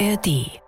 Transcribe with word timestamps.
ARD 0.00 0.63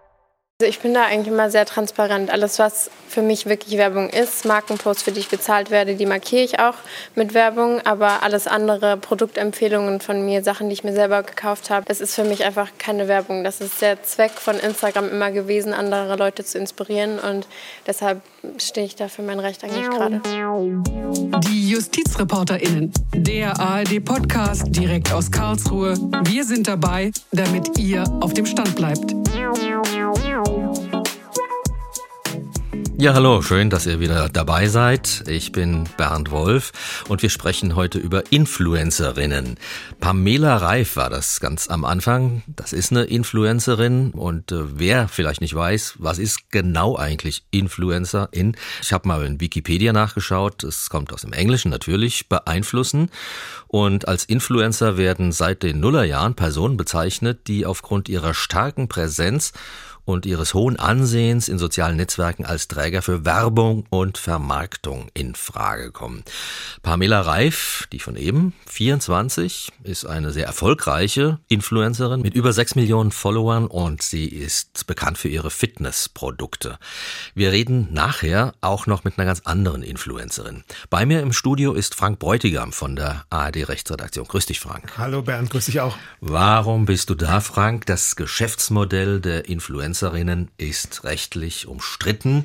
also 0.59 0.71
ich 0.71 0.81
bin 0.81 0.95
da 0.95 1.05
eigentlich 1.05 1.29
immer 1.29 1.51
sehr 1.51 1.67
transparent. 1.67 2.31
Alles, 2.31 2.59
was 2.59 2.91
für 3.09 3.21
mich 3.21 3.45
wirklich 3.45 3.77
Werbung 3.77 4.09
ist, 4.09 4.47
Markenposts, 4.47 5.03
für 5.03 5.13
die 5.13 5.21
ich 5.21 5.29
bezahlt 5.29 5.71
werde, 5.71 5.97
die 5.97 6.07
markiere 6.07 6.45
ich 6.45 6.59
auch 6.61 6.77
mit 7.15 7.35
Werbung. 7.35 7.83
Aber 7.85 8.23
alles 8.23 8.47
andere, 8.47 8.97
Produktempfehlungen 8.97 10.01
von 10.01 10.25
mir, 10.25 10.43
Sachen, 10.43 10.71
die 10.71 10.73
ich 10.73 10.83
mir 10.83 10.95
selber 10.95 11.23
gekauft 11.25 11.69
habe, 11.69 11.85
das 11.85 12.01
ist 12.01 12.15
für 12.15 12.25
mich 12.25 12.47
einfach 12.47 12.71
keine 12.79 13.07
Werbung. 13.07 13.45
Das 13.45 13.61
ist 13.61 13.83
der 13.83 14.03
Zweck 14.03 14.31
von 14.31 14.59
Instagram 14.59 15.11
immer 15.11 15.31
gewesen, 15.31 15.75
andere 15.75 16.17
Leute 16.17 16.43
zu 16.43 16.57
inspirieren. 16.57 17.19
Und 17.19 17.47
deshalb 17.87 18.23
stehe 18.57 18.87
ich 18.87 18.97
da 18.97 19.09
für 19.09 19.21
mein 19.21 19.41
Recht 19.41 19.63
eigentlich 19.63 19.91
gerade. 19.91 20.23
Die 21.51 21.69
JustizreporterInnen, 21.69 22.95
der 23.13 23.61
ARD-Podcast 23.61 24.69
direkt 24.69 25.13
aus 25.13 25.31
Karlsruhe. 25.31 25.99
Wir 26.25 26.45
sind 26.45 26.67
dabei, 26.67 27.11
damit 27.31 27.79
ihr 27.79 28.05
auf 28.23 28.33
dem 28.33 28.47
Stand 28.47 28.75
bleibt. 28.75 29.13
Ja, 32.99 33.13
hallo, 33.13 33.43
schön, 33.43 33.69
dass 33.69 33.85
ihr 33.85 34.01
wieder 34.01 34.31
dabei 34.31 34.69
seid. 34.69 35.25
Ich 35.29 35.53
bin 35.53 35.85
Bernd 35.99 36.31
Wolf 36.31 37.03
und 37.09 37.21
wir 37.21 37.29
sprechen 37.29 37.77
heute 37.77 37.99
über 37.99 38.33
Influencerinnen. 38.33 39.59
Pamela 40.01 40.57
Reif 40.57 40.97
war 40.97 41.11
das 41.11 41.39
ganz 41.39 41.69
am 41.69 41.85
Anfang. 41.85 42.43
Das 42.47 42.73
ist 42.73 42.93
eine 42.93 43.05
Influencerin 43.05 44.13
und 44.13 44.51
äh, 44.51 44.79
wer 44.79 45.09
vielleicht 45.09 45.43
nicht 45.43 45.55
weiß, 45.55 45.97
was 45.99 46.19
ist 46.19 46.51
genau 46.51 46.97
eigentlich 46.97 47.45
Influencerin? 47.51 48.57
Ich 48.81 48.95
habe 48.95 49.07
mal 49.07 49.27
in 49.27 49.43
Wikipedia 49.43 49.93
nachgeschaut. 49.93 50.65
Es 50.65 50.89
kommt 50.89 51.13
aus 51.13 51.21
dem 51.21 51.35
Englischen 51.35 51.71
natürlich, 51.71 52.31
beeinflussen. 52.31 53.11
Und 53.69 54.09
als 54.09 54.25
Influencer 54.25 54.97
werden 54.97 55.33
seit 55.33 55.63
den 55.63 55.81
Nullerjahren 55.81 56.35
Personen 56.35 56.79
bezeichnet, 56.79 57.47
die 57.47 57.67
aufgrund 57.67 58.09
ihrer 58.09 58.33
starken 58.33 58.89
Präsenz 58.89 59.53
und 60.07 60.25
ihres 60.25 60.55
hohen 60.55 60.79
Ansehens 60.79 61.49
in 61.49 61.59
sozialen 61.59 61.97
Netzwerken 61.97 62.47
als 62.47 62.69
Träger 62.69 63.03
für 63.03 63.27
Werbung 63.27 63.85
und 63.91 64.17
Vermarktung 64.17 65.09
in 65.13 65.35
Frage 65.35 65.91
kommen. 65.91 66.23
Pamela 66.83 67.21
Reif, 67.21 67.89
die 67.93 67.99
von 67.99 68.17
eben, 68.17 68.55
24, 68.67 69.73
ist 69.83 70.07
eine 70.07 70.31
sehr 70.31 70.47
erfolgreiche 70.47 71.41
Influencerin 71.49 72.23
mit 72.23 72.35
über 72.35 72.53
6 72.53 72.77
Millionen 72.77 73.11
Followern 73.11 73.67
und 73.67 74.01
sie 74.01 74.27
ist 74.27 74.87
bekannt 74.87 75.19
für 75.19 75.29
ihre 75.29 75.51
Fitnessprodukte. 75.51 76.79
Wir 77.35 77.51
reden 77.51 77.89
nachher 77.91 78.55
auch 78.61 78.87
noch 78.87 79.03
mit 79.03 79.19
einer 79.19 79.27
ganz 79.27 79.41
anderen 79.45 79.83
Influencerin. 79.83 80.63
Bei 80.89 81.05
mir 81.05 81.21
im 81.21 81.33
Studio 81.33 81.73
ist 81.73 81.97
Frank 81.97 82.21
Bräutigam 82.21 82.73
von 82.73 82.95
der 82.95 83.25
ARD 83.31 83.69
Rechtsredaktion. 83.69 84.29
Grüß 84.29 84.47
dich, 84.47 84.61
Frank. 84.61 84.93
Hallo 84.97 85.23
Bernd, 85.23 85.51
grüß 85.51 85.67
dich 85.67 85.81
auch. 85.81 85.97
Warum 86.21 86.87
bist 86.87 87.11
du 87.11 87.17
da, 87.17 87.41
Frank? 87.41 87.87
Das 87.87 88.15
Geschäftsmodell 88.15 89.21
der 89.21 89.49
Influencer 89.49 89.96
Influencerinnen 89.97 90.51
ist 90.59 91.05
rechtlich 91.05 91.67
umstritten. 91.67 92.45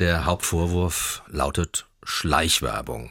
Der 0.00 0.24
Hauptvorwurf 0.24 1.22
lautet 1.28 1.86
Schleichwerbung. 2.02 3.10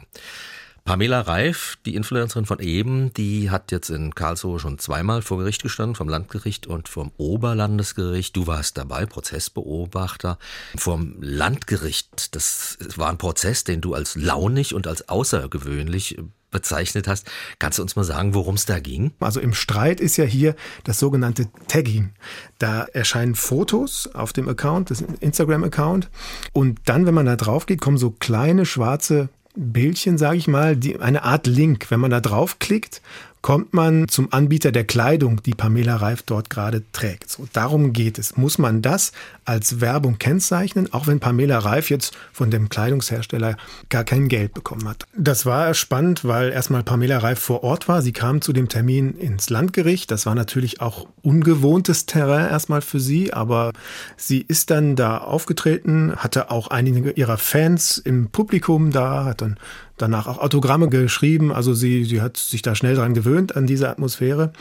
Pamela 0.84 1.22
Reif, 1.22 1.78
die 1.86 1.94
Influencerin 1.94 2.44
von 2.44 2.58
eben, 2.58 3.14
die 3.14 3.50
hat 3.50 3.72
jetzt 3.72 3.88
in 3.88 4.14
Karlsruhe 4.14 4.60
schon 4.60 4.78
zweimal 4.78 5.22
vor 5.22 5.38
Gericht 5.38 5.62
gestanden, 5.62 5.94
vom 5.94 6.10
Landgericht 6.10 6.66
und 6.66 6.90
vom 6.90 7.10
Oberlandesgericht. 7.16 8.36
Du 8.36 8.46
warst 8.46 8.76
dabei, 8.76 9.06
Prozessbeobachter. 9.06 10.38
Vom 10.76 11.16
Landgericht, 11.22 12.34
das 12.34 12.76
war 12.96 13.08
ein 13.08 13.16
Prozess, 13.16 13.64
den 13.64 13.80
du 13.80 13.94
als 13.94 14.14
launig 14.14 14.74
und 14.74 14.86
als 14.86 15.08
außergewöhnlich 15.08 16.18
bezeichnet 16.50 17.08
hast. 17.08 17.30
Kannst 17.58 17.78
du 17.78 17.82
uns 17.82 17.96
mal 17.96 18.04
sagen, 18.04 18.34
worum 18.34 18.54
es 18.54 18.66
da 18.66 18.80
ging? 18.80 19.12
Also 19.20 19.40
im 19.40 19.54
Streit 19.54 20.00
ist 20.00 20.16
ja 20.16 20.24
hier 20.24 20.54
das 20.84 20.98
sogenannte 20.98 21.48
Tagging. 21.68 22.10
Da 22.58 22.84
erscheinen 22.84 23.34
Fotos 23.34 24.08
auf 24.14 24.32
dem 24.32 24.48
Account, 24.48 24.90
das 24.90 25.00
Instagram-Account. 25.00 26.10
Und 26.52 26.80
dann, 26.84 27.06
wenn 27.06 27.14
man 27.14 27.26
da 27.26 27.36
drauf 27.36 27.66
geht, 27.66 27.80
kommen 27.80 27.98
so 27.98 28.10
kleine 28.10 28.66
schwarze 28.66 29.28
Bildchen, 29.56 30.16
sage 30.16 30.38
ich 30.38 30.46
mal, 30.46 30.76
die, 30.76 31.00
eine 31.00 31.24
Art 31.24 31.46
Link. 31.46 31.90
Wenn 31.90 32.00
man 32.00 32.10
da 32.10 32.20
draufklickt, 32.20 33.02
kommt 33.42 33.72
man 33.72 34.08
zum 34.08 34.32
Anbieter 34.32 34.70
der 34.70 34.84
Kleidung, 34.84 35.42
die 35.42 35.54
Pamela 35.54 35.96
Reif 35.96 36.22
dort 36.22 36.50
gerade 36.50 36.82
trägt. 36.92 37.30
So, 37.30 37.46
darum 37.52 37.92
geht 37.92 38.18
es. 38.18 38.36
Muss 38.36 38.58
man 38.58 38.82
das 38.82 39.12
als 39.44 39.80
Werbung 39.80 40.18
kennzeichnen, 40.18 40.92
auch 40.92 41.06
wenn 41.06 41.20
Pamela 41.20 41.58
Reif 41.58 41.90
jetzt 41.90 42.16
von 42.32 42.50
dem 42.50 42.68
Kleidungshersteller 42.68 43.56
gar 43.88 44.04
kein 44.04 44.28
Geld 44.28 44.52
bekommen 44.52 44.86
hat. 44.88 45.06
Das 45.16 45.46
war 45.46 45.72
spannend, 45.74 46.24
weil 46.24 46.50
erstmal 46.50 46.82
Pamela 46.82 47.18
Reif 47.18 47.38
vor 47.38 47.64
Ort 47.64 47.88
war. 47.88 48.02
Sie 48.02 48.12
kam 48.12 48.42
zu 48.42 48.52
dem 48.52 48.68
Termin 48.68 49.16
ins 49.16 49.48
Landgericht. 49.48 50.10
Das 50.10 50.26
war 50.26 50.34
natürlich 50.34 50.80
auch 50.80 51.06
ungewohntes 51.22 52.06
Terrain 52.06 52.50
erstmal 52.50 52.82
für 52.82 53.00
sie, 53.00 53.32
aber 53.32 53.72
sie 54.16 54.40
ist 54.40 54.70
dann 54.70 54.96
da 54.96 55.18
aufgetreten, 55.18 56.14
hatte 56.16 56.50
auch 56.50 56.68
einige 56.68 57.10
ihrer 57.12 57.38
Fans 57.38 57.98
im 57.98 58.28
Publikum 58.28 58.90
da, 58.90 59.24
hat 59.24 59.40
dann 59.40 59.56
danach 60.02 60.26
auch 60.26 60.38
Autogramme 60.38 60.88
geschrieben. 60.88 61.52
Also 61.52 61.74
sie, 61.74 62.04
sie 62.04 62.20
hat 62.20 62.36
sich 62.36 62.62
da 62.62 62.74
schnell 62.74 62.94
dran 62.94 63.14
gewöhnt 63.14 63.56
an 63.56 63.66
diese 63.66 63.88
Atmosphäre. 63.88 64.52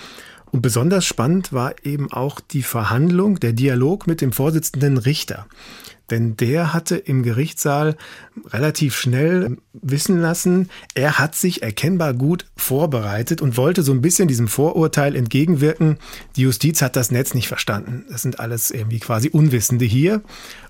Und 0.52 0.62
besonders 0.62 1.06
spannend 1.06 1.54
war 1.54 1.74
eben 1.84 2.12
auch 2.12 2.40
die 2.40 2.64
Verhandlung, 2.64 3.40
der 3.40 3.54
Dialog 3.54 4.08
mit 4.08 4.22
dem 4.22 4.32
Vorsitzenden 4.32 4.98
Richter. 4.98 5.46
Denn 6.10 6.38
der 6.38 6.74
hatte 6.74 6.98
im 6.98 7.24
Gerichtssaal 7.24 7.96
relativ 8.48 8.96
schnell 8.96 9.58
wissen 9.74 10.20
lassen, 10.20 10.70
er 10.96 11.20
hat 11.20 11.36
sich 11.36 11.62
erkennbar 11.62 12.14
gut 12.14 12.46
vorbereitet 12.58 13.42
und 13.42 13.58
wollte 13.58 13.84
so 13.84 13.92
ein 13.92 14.02
bisschen 14.02 14.28
diesem 14.28 14.48
Vorurteil 14.48 15.16
entgegenwirken, 15.16 15.98
die 16.36 16.42
Justiz 16.42 16.82
hat 16.82 16.96
das 16.96 17.12
Netz 17.12 17.34
nicht 17.34 17.48
verstanden. 17.48 18.06
Das 18.10 18.22
sind 18.22 18.40
alles 18.40 18.72
irgendwie 18.72 19.00
quasi 19.00 19.30
Unwissende 19.30 19.86
hier. 19.86 20.22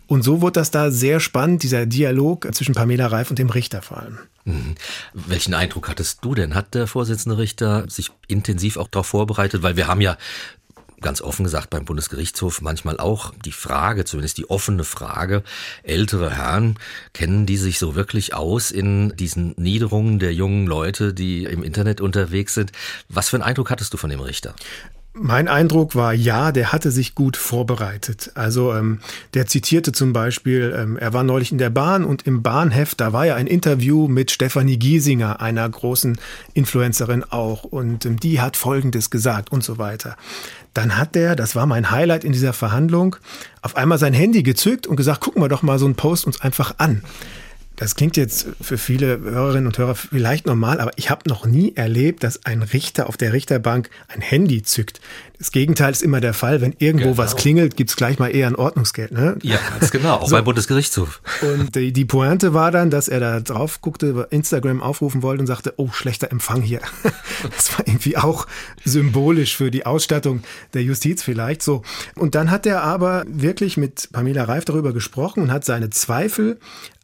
Und 0.07 0.23
so 0.23 0.41
wurde 0.41 0.53
das 0.53 0.71
da 0.71 0.89
sehr 0.89 1.19
spannend, 1.19 1.61
dieser 1.61 1.85
Dialog 1.85 2.47
zwischen 2.55 2.73
Pamela 2.73 3.07
Reif 3.07 3.29
und 3.29 3.37
dem 3.37 3.51
Richter 3.51 3.83
vor 3.83 3.99
allem. 3.99 4.17
Mhm. 4.43 4.75
Welchen 5.13 5.53
Eindruck 5.53 5.87
hattest 5.87 6.25
du 6.25 6.33
denn? 6.33 6.55
Hat 6.55 6.73
der 6.73 6.87
Vorsitzende 6.87 7.37
Richter 7.37 7.85
sich 7.87 8.09
intensiv 8.27 8.77
auch 8.77 8.87
darauf 8.87 9.05
vorbereitet? 9.05 9.61
Weil 9.61 9.77
wir 9.77 9.87
haben 9.87 10.01
ja 10.01 10.17
ganz 11.01 11.21
offen 11.21 11.43
gesagt 11.43 11.69
beim 11.69 11.85
Bundesgerichtshof 11.85 12.61
manchmal 12.61 12.99
auch 12.99 13.33
die 13.45 13.51
Frage, 13.51 14.05
zumindest 14.05 14.37
die 14.37 14.49
offene 14.49 14.83
Frage, 14.83 15.43
ältere 15.83 16.31
Herren, 16.35 16.77
kennen 17.13 17.45
die 17.45 17.57
sich 17.57 17.79
so 17.79 17.95
wirklich 17.95 18.33
aus 18.33 18.71
in 18.71 19.15
diesen 19.15 19.53
Niederungen 19.57 20.19
der 20.19 20.33
jungen 20.33 20.67
Leute, 20.67 21.13
die 21.13 21.45
im 21.45 21.63
Internet 21.63 22.01
unterwegs 22.01 22.53
sind? 22.53 22.71
Was 23.07 23.29
für 23.29 23.37
einen 23.37 23.43
Eindruck 23.43 23.71
hattest 23.71 23.93
du 23.93 23.97
von 23.97 24.09
dem 24.09 24.19
Richter? 24.19 24.55
Mein 25.13 25.47
Eindruck 25.47 25.95
war, 25.95 26.13
ja, 26.13 26.51
der 26.51 26.71
hatte 26.71 26.91
sich 26.91 27.15
gut 27.15 27.35
vorbereitet. 27.35 28.31
Also 28.35 28.73
ähm, 28.73 28.99
der 29.33 29.47
zitierte 29.47 29.91
zum 29.91 30.13
Beispiel, 30.13 30.73
ähm, 30.77 30.97
er 30.97 31.13
war 31.13 31.23
neulich 31.23 31.51
in 31.51 31.57
der 31.57 31.71
Bahn 31.71 32.05
und 32.05 32.27
im 32.27 32.43
Bahnheft, 32.43 33.01
da 33.01 33.11
war 33.11 33.25
ja 33.25 33.35
ein 33.35 33.47
Interview 33.47 34.07
mit 34.07 34.29
Stefanie 34.29 34.77
Giesinger, 34.77 35.41
einer 35.41 35.67
großen 35.67 36.19
Influencerin 36.53 37.23
auch. 37.23 37.63
Und 37.63 38.05
ähm, 38.05 38.19
die 38.19 38.39
hat 38.39 38.55
Folgendes 38.55 39.09
gesagt 39.09 39.51
und 39.51 39.63
so 39.63 39.79
weiter. 39.79 40.15
Dann 40.75 40.95
hat 40.95 41.15
der, 41.15 41.35
das 41.35 41.55
war 41.55 41.65
mein 41.65 41.89
Highlight 41.89 42.23
in 42.23 42.31
dieser 42.31 42.53
Verhandlung, 42.53 43.15
auf 43.63 43.75
einmal 43.75 43.97
sein 43.97 44.13
Handy 44.13 44.43
gezückt 44.43 44.85
und 44.85 44.95
gesagt, 44.95 45.21
gucken 45.21 45.41
wir 45.41 45.49
doch 45.49 45.63
mal 45.63 45.79
so 45.79 45.85
einen 45.85 45.95
Post 45.95 46.27
uns 46.27 46.39
einfach 46.39 46.75
an. 46.77 47.01
Das 47.79 47.95
klingt 47.95 48.17
jetzt 48.17 48.45
für 48.59 48.77
viele 48.77 49.21
Hörerinnen 49.21 49.65
und 49.65 49.77
Hörer 49.77 49.95
vielleicht 49.95 50.45
normal, 50.45 50.81
aber 50.81 50.91
ich 50.97 51.09
habe 51.09 51.29
noch 51.29 51.45
nie 51.45 51.77
erlebt, 51.77 52.25
dass 52.25 52.45
ein 52.45 52.61
Richter 52.61 53.07
auf 53.07 53.15
der 53.15 53.31
Richterbank 53.31 53.89
ein 54.09 54.19
Handy 54.19 54.63
zückt. 54.63 54.99
Das 55.37 55.53
Gegenteil 55.53 55.93
ist 55.93 56.03
immer 56.03 56.19
der 56.19 56.33
Fall. 56.33 56.59
Wenn 56.59 56.75
irgendwo 56.79 57.11
genau. 57.11 57.17
was 57.17 57.37
klingelt, 57.37 57.77
gibt's 57.77 57.95
gleich 57.95 58.19
mal 58.19 58.35
eher 58.35 58.47
ein 58.47 58.57
Ordnungsgeld. 58.57 59.13
Ne? 59.13 59.37
Ja, 59.43 59.59
ganz 59.79 59.91
genau. 59.91 60.15
Auch 60.15 60.27
so. 60.27 60.35
beim 60.35 60.43
Bundesgerichtshof. 60.43 61.21
Und 61.41 61.73
die, 61.75 61.93
die 61.93 62.03
Pointe 62.03 62.53
war 62.53 62.71
dann, 62.71 62.89
dass 62.89 63.07
er 63.07 63.21
da 63.21 63.39
drauf 63.39 63.79
guckte, 63.79 64.27
Instagram 64.29 64.81
aufrufen 64.81 65.23
wollte 65.23 65.39
und 65.39 65.47
sagte, 65.47 65.75
oh, 65.77 65.89
schlechter 65.93 66.31
Empfang 66.31 66.61
hier. 66.61 66.81
Das 67.55 67.71
war 67.77 67.87
irgendwie 67.87 68.17
auch 68.17 68.47
symbolisch 68.83 69.55
für 69.55 69.71
die 69.71 69.85
Ausstattung 69.85 70.43
der 70.73 70.83
Justiz 70.83 71.23
vielleicht 71.23 71.63
so. 71.63 71.83
Und 72.15 72.35
dann 72.35 72.51
hat 72.51 72.65
er 72.65 72.83
aber 72.83 73.23
wirklich 73.29 73.77
mit 73.77 74.09
Pamela 74.11 74.43
Reif 74.43 74.65
darüber 74.65 74.91
gesprochen 74.91 75.43
und 75.43 75.51
hat 75.51 75.63
seine 75.63 75.89
Zweifel 75.89 76.59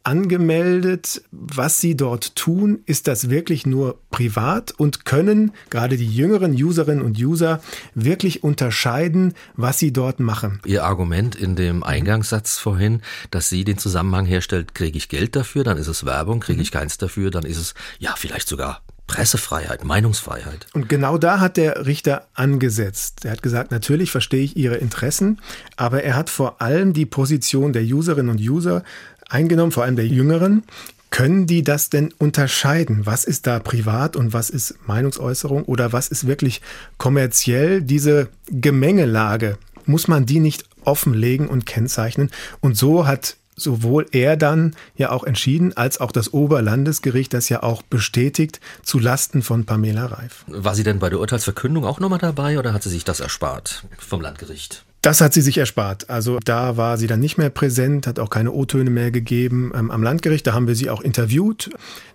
angemeldet, 0.06 1.22
was 1.32 1.80
sie 1.80 1.96
dort 1.96 2.36
tun. 2.36 2.78
Ist 2.86 3.08
das 3.08 3.28
wirklich 3.28 3.66
nur 3.66 3.98
privat 4.10 4.70
und 4.70 5.04
können 5.04 5.52
gerade 5.68 5.96
die 5.96 6.06
jüngeren 6.06 6.52
Userinnen 6.52 7.04
und 7.04 7.18
User 7.18 7.60
wirklich 7.94 8.44
unterscheiden, 8.44 9.34
was 9.56 9.80
sie 9.80 9.92
dort 9.92 10.20
machen? 10.20 10.60
Ihr 10.64 10.84
Argument 10.84 11.34
in 11.34 11.56
dem 11.56 11.82
Eingangssatz 11.82 12.58
vorhin, 12.58 13.02
dass 13.32 13.48
sie 13.48 13.64
den 13.64 13.78
Zusammenhang 13.78 14.26
herstellt, 14.26 14.76
kriege 14.76 14.96
ich 14.96 15.08
Geld 15.08 15.34
dafür, 15.34 15.64
dann 15.64 15.76
ist 15.76 15.88
es 15.88 16.06
Werbung, 16.06 16.38
kriege 16.38 16.62
ich 16.62 16.72
mhm. 16.72 16.78
keins 16.78 16.98
dafür, 16.98 17.32
dann 17.32 17.44
ist 17.44 17.58
es 17.58 17.74
ja 17.98 18.14
vielleicht 18.16 18.46
sogar 18.46 18.82
Pressefreiheit, 19.06 19.84
Meinungsfreiheit. 19.84 20.66
Und 20.72 20.88
genau 20.88 21.16
da 21.16 21.38
hat 21.38 21.56
der 21.56 21.86
Richter 21.86 22.26
angesetzt. 22.34 23.24
Er 23.24 23.32
hat 23.32 23.42
gesagt, 23.42 23.70
natürlich 23.70 24.10
verstehe 24.10 24.42
ich 24.42 24.56
Ihre 24.56 24.76
Interessen, 24.76 25.40
aber 25.76 26.02
er 26.02 26.16
hat 26.16 26.28
vor 26.28 26.60
allem 26.60 26.92
die 26.92 27.06
Position 27.06 27.72
der 27.72 27.82
Userinnen 27.82 28.30
und 28.30 28.40
User 28.40 28.82
eingenommen, 29.28 29.72
vor 29.72 29.84
allem 29.84 29.96
der 29.96 30.06
Jüngeren. 30.06 30.64
Können 31.10 31.46
die 31.46 31.62
das 31.62 31.88
denn 31.88 32.12
unterscheiden? 32.18 33.06
Was 33.06 33.24
ist 33.24 33.46
da 33.46 33.58
privat 33.60 34.16
und 34.16 34.32
was 34.32 34.50
ist 34.50 34.74
Meinungsäußerung 34.86 35.64
oder 35.64 35.92
was 35.92 36.08
ist 36.08 36.26
wirklich 36.26 36.60
kommerziell 36.98 37.80
diese 37.80 38.28
Gemengelage? 38.48 39.56
muss 39.86 40.08
man 40.08 40.26
die 40.26 40.40
nicht 40.40 40.64
offenlegen 40.84 41.48
und 41.48 41.66
kennzeichnen. 41.66 42.30
Und 42.60 42.76
so 42.76 43.06
hat 43.06 43.36
sowohl 43.58 44.06
er 44.12 44.36
dann 44.36 44.76
ja 44.96 45.10
auch 45.10 45.24
entschieden, 45.24 45.74
als 45.76 45.98
auch 45.98 46.12
das 46.12 46.34
Oberlandesgericht 46.34 47.32
das 47.32 47.48
ja 47.48 47.62
auch 47.62 47.82
bestätigt 47.82 48.60
zu 48.82 48.98
Lasten 48.98 49.42
von 49.42 49.64
Pamela 49.64 50.06
Reif. 50.06 50.44
War 50.46 50.74
sie 50.74 50.82
denn 50.82 50.98
bei 50.98 51.08
der 51.08 51.20
Urteilsverkündung 51.20 51.84
auch 51.84 51.98
nochmal 51.98 52.18
dabei 52.18 52.58
oder 52.58 52.74
hat 52.74 52.82
sie 52.82 52.90
sich 52.90 53.04
das 53.04 53.20
erspart 53.20 53.86
vom 53.96 54.20
Landgericht? 54.20 54.84
Das 55.06 55.20
hat 55.20 55.32
sie 55.32 55.40
sich 55.40 55.56
erspart. 55.56 56.10
Also 56.10 56.40
da 56.44 56.76
war 56.76 56.98
sie 56.98 57.06
dann 57.06 57.20
nicht 57.20 57.38
mehr 57.38 57.48
präsent, 57.48 58.08
hat 58.08 58.18
auch 58.18 58.28
keine 58.28 58.50
O-Töne 58.50 58.90
mehr 58.90 59.12
gegeben 59.12 59.70
ähm, 59.72 59.92
am 59.92 60.02
Landgericht. 60.02 60.44
Da 60.44 60.52
haben 60.52 60.66
wir 60.66 60.74
sie 60.74 60.90
auch 60.90 61.00
interviewt. 61.00 61.70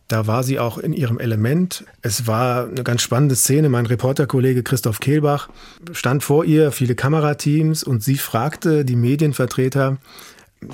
Da 0.10 0.28
war 0.28 0.44
sie 0.44 0.60
auch 0.60 0.78
in 0.78 0.92
ihrem 0.92 1.18
Element. 1.18 1.86
Es 2.02 2.28
war 2.28 2.68
eine 2.68 2.84
ganz 2.84 3.02
spannende 3.02 3.38
Szene. 3.38 3.70
Mein 3.70 3.86
Reporterkollege 3.86 4.62
Christoph 4.62 5.00
Kehlbach 5.00 5.48
stand 5.94 6.22
vor 6.22 6.44
ihr, 6.44 6.74
viele 6.74 6.94
Kamerateams, 6.94 7.84
und 7.84 8.04
sie 8.04 8.18
fragte 8.18 8.84
die 8.84 8.98
Medienvertreter, 8.98 9.96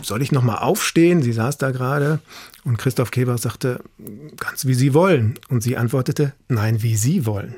soll 0.02 0.24
ich 0.24 0.32
nochmal 0.32 0.58
aufstehen? 0.58 1.22
Sie 1.22 1.34
saß 1.34 1.60
da 1.60 1.70
gerade 1.70 2.18
und 2.64 2.78
Christoph 2.80 3.12
Kehlbach 3.12 3.38
sagte, 3.38 3.80
ganz 4.38 4.66
wie 4.66 4.74
Sie 4.74 4.96
wollen. 4.96 5.36
Und 5.50 5.62
sie 5.62 5.78
antwortete, 5.78 6.34
nein, 6.48 6.82
wie 6.82 6.96
Sie 6.96 7.28
wollen. 7.28 7.58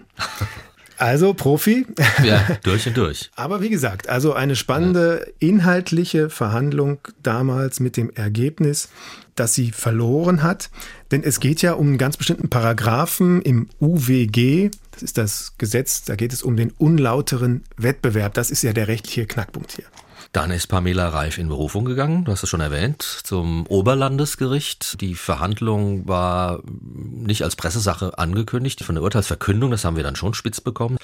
Also 1.00 1.34
Profi. 1.34 1.88
Ja, 2.24 2.46
durch 2.64 2.86
und 2.86 2.98
durch. 2.98 3.32
Aber 3.38 3.62
wie 3.62 3.70
gesagt, 3.70 4.10
also 4.10 4.34
eine 4.34 4.58
spannende 4.58 5.32
inhaltliche 5.40 6.30
Verhandlung 6.30 7.00
damals 7.24 7.80
mit 7.80 7.96
dem 7.96 8.10
Ergebnis, 8.10 8.90
dass 9.36 9.54
sie 9.54 9.72
verloren 9.72 10.44
hat. 10.44 10.70
Denn 11.12 11.24
es 11.24 11.40
geht 11.40 11.62
ja 11.62 11.74
um 11.74 11.88
einen 11.88 11.98
ganz 11.98 12.18
bestimmten 12.18 12.50
Paragraphen 12.50 13.42
im 13.42 13.70
UWG. 13.80 14.72
Das 14.92 15.02
ist 15.02 15.18
das 15.18 15.54
Gesetz, 15.58 16.04
da 16.04 16.18
geht 16.18 16.34
es 16.34 16.44
um 16.44 16.58
den 16.58 16.72
unlauteren 16.72 17.64
Wettbewerb. 17.78 18.34
Das 18.34 18.52
ist 18.52 18.62
ja 18.62 18.74
der 18.74 18.90
rechtliche 18.90 19.26
Knackpunkt 19.26 19.72
hier. 19.72 19.86
Dann 20.32 20.52
ist 20.52 20.68
Pamela 20.68 21.10
Reif 21.10 21.40
in 21.40 21.48
Berufung 21.48 21.86
gegangen, 21.86 22.24
du 22.24 22.32
hast 22.32 22.44
es 22.44 22.50
schon 22.50 22.62
erwähnt, 22.62 23.02
zum 23.02 23.66
Oberlandesgericht. 23.66 25.02
Die 25.02 25.16
Verhandlung 25.16 26.08
war 26.08 26.62
nicht 26.70 27.44
als 27.44 27.56
Pressesache 27.56 28.16
angekündigt. 28.20 28.84
Von 28.84 28.94
der 28.94 29.04
Urteilsverkündung, 29.04 29.72
das 29.72 29.86
haben 29.86 29.96
wir 29.96 30.04
dann 30.04 30.16
schon 30.16 30.36
spitz 30.36 30.62
bekommen. 30.62 30.98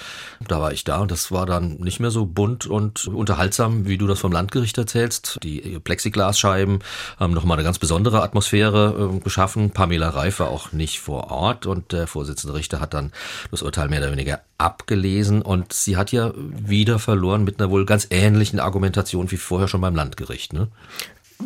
Da 0.48 0.62
war 0.62 0.74
ich 0.74 0.84
da 0.84 1.00
und 1.00 1.10
das 1.10 1.32
war 1.32 1.48
dann 1.48 1.78
nicht 1.78 2.00
mehr 2.00 2.12
so 2.12 2.28
bunt 2.28 2.68
und 2.68 3.08
unterhaltsam, 3.08 3.88
wie 3.88 3.98
du 3.98 4.06
das 4.06 4.20
vom 4.20 4.32
Landgericht 4.32 4.78
erzählst. 4.78 5.40
Die 5.42 5.80
Plexiglasscheiben 5.80 6.80
haben 7.20 7.34
nochmal 7.34 7.58
eine 7.58 7.66
ganz 7.66 7.80
besondere 7.80 8.22
Atmosphäre 8.22 9.12
äh, 9.16 9.20
geschaffen. 9.22 9.72
Pamela 9.72 10.10
Reif 10.10 10.40
war 10.40 10.50
auch 10.50 10.72
nicht 10.72 11.00
vor 11.00 11.32
Ort 11.32 11.66
und 11.66 11.94
der 11.94 12.06
Vorsitzende 12.06 12.54
Richter 12.54 12.80
hat 12.80 12.94
dann 12.94 13.12
das 13.50 13.64
Urteil 13.64 13.90
mehr 13.90 14.02
oder 14.02 14.12
weniger 14.12 14.42
abgelesen 14.58 15.42
und 15.42 15.74
sie 15.74 15.98
hat 15.98 16.12
ja 16.12 16.32
wieder 16.36 17.00
verloren 17.00 17.44
mit 17.44 17.60
einer 17.60 17.70
wohl 17.70 17.86
ganz 17.86 18.08
ähnlichen 18.10 18.60
Argumentation 18.60 19.15
wie 19.32 19.38
vorher 19.38 19.68
schon 19.68 19.82
beim 19.82 19.96
Landgericht. 19.96 20.54
Ne? 20.54 20.70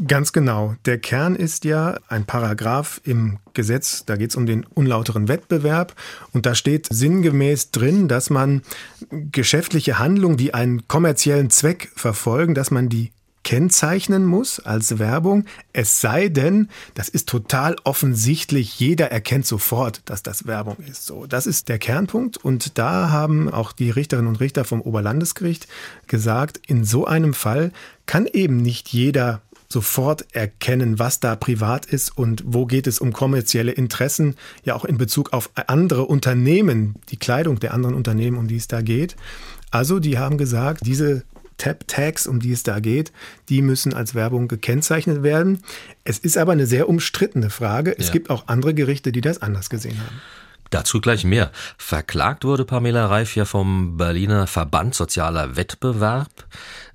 Ganz 0.08 0.34
genau. 0.34 0.76
Der 0.86 1.00
Kern 1.00 1.36
ist 1.36 1.66
ja 1.66 1.98
ein 2.08 2.26
Paragraph 2.26 3.02
im 3.04 3.40
Gesetz, 3.54 4.06
da 4.06 4.18
geht 4.18 4.30
es 4.30 4.36
um 4.36 4.46
den 4.46 4.64
unlauteren 4.64 5.28
Wettbewerb 5.28 5.96
und 6.32 6.46
da 6.46 6.54
steht 6.54 6.88
sinngemäß 6.92 7.72
drin, 7.72 8.08
dass 8.08 8.30
man 8.30 8.62
geschäftliche 9.10 9.98
Handlungen, 9.98 10.38
die 10.38 10.54
einen 10.54 10.88
kommerziellen 10.88 11.50
Zweck 11.50 11.92
verfolgen, 11.96 12.54
dass 12.54 12.70
man 12.70 12.90
die 12.90 13.12
kennzeichnen 13.44 14.26
muss 14.26 14.60
als 14.60 15.00
Werbung, 15.00 15.46
es 15.74 16.02
sei 16.02 16.30
denn, 16.30 16.70
das 16.94 17.10
ist 17.10 17.28
total 17.28 17.76
offensichtlich, 17.84 18.80
jeder 18.80 19.12
erkennt 19.12 19.46
sofort, 19.46 20.02
dass 20.06 20.24
das 20.24 20.46
Werbung 20.46 20.78
ist. 20.88 21.06
So, 21.06 21.26
das 21.26 21.48
ist 21.48 21.70
der 21.70 21.80
Kernpunkt 21.80 22.38
und 22.38 22.78
da 22.78 23.10
haben 23.10 23.50
auch 23.50 23.72
die 23.72 23.90
Richterinnen 23.90 24.28
und 24.28 24.40
Richter 24.40 24.66
vom 24.66 24.82
Oberlandesgericht 24.82 25.68
gesagt, 26.08 26.60
in 26.68 26.84
so 26.84 27.06
einem 27.06 27.34
Fall 27.34 27.72
kann 28.06 28.26
eben 28.26 28.58
nicht 28.58 28.90
jeder 28.90 29.42
sofort 29.72 30.26
erkennen, 30.34 30.98
was 30.98 31.20
da 31.20 31.36
privat 31.36 31.86
ist 31.86 32.18
und 32.18 32.44
wo 32.46 32.66
geht 32.66 32.88
es 32.88 33.00
um 33.00 33.14
kommerzielle 33.14 33.72
Interessen, 33.72 34.36
ja 34.64 34.76
auch 34.76 34.84
in 34.84 34.98
Bezug 34.98 35.32
auf 35.32 35.52
andere 35.68 36.06
Unternehmen, 36.06 36.96
die 37.10 37.18
Kleidung 37.18 37.60
der 37.60 37.74
anderen 37.74 37.96
Unternehmen, 37.96 38.38
um 38.38 38.48
die 38.48 38.56
es 38.56 38.68
da 38.68 38.82
geht. 38.82 39.16
Also 39.70 40.00
die 40.00 40.18
haben 40.18 40.40
gesagt, 40.40 40.82
diese 40.86 41.24
Tab-Tags, 41.60 42.26
um 42.26 42.40
die 42.40 42.52
es 42.52 42.64
da 42.64 42.80
geht, 42.80 43.12
die 43.50 43.62
müssen 43.62 43.94
als 43.94 44.16
Werbung 44.16 44.48
gekennzeichnet 44.48 45.22
werden. 45.22 45.62
Es 46.04 46.18
ist 46.18 46.38
aber 46.38 46.54
eine 46.54 46.66
sehr 46.66 46.90
umstrittene 46.90 47.52
Frage. 47.52 47.96
Es 47.96 48.08
ja. 48.08 48.14
gibt 48.14 48.32
auch 48.32 48.48
andere 48.48 48.74
Gerichte, 48.74 49.12
die 49.12 49.22
das 49.22 49.44
anders 49.44 49.70
gesehen 49.70 50.00
haben. 50.00 50.20
Dazu 50.72 51.02
gleich 51.02 51.24
mehr. 51.24 51.52
Verklagt 51.78 52.46
wurde 52.46 52.64
Pamela 52.64 53.08
Reif 53.08 53.36
ja 53.36 53.46
vom 53.46 53.98
Berliner 53.98 54.46
Verband 54.46 54.94
Sozialer 54.94 55.56
Wettbewerb 55.56 56.30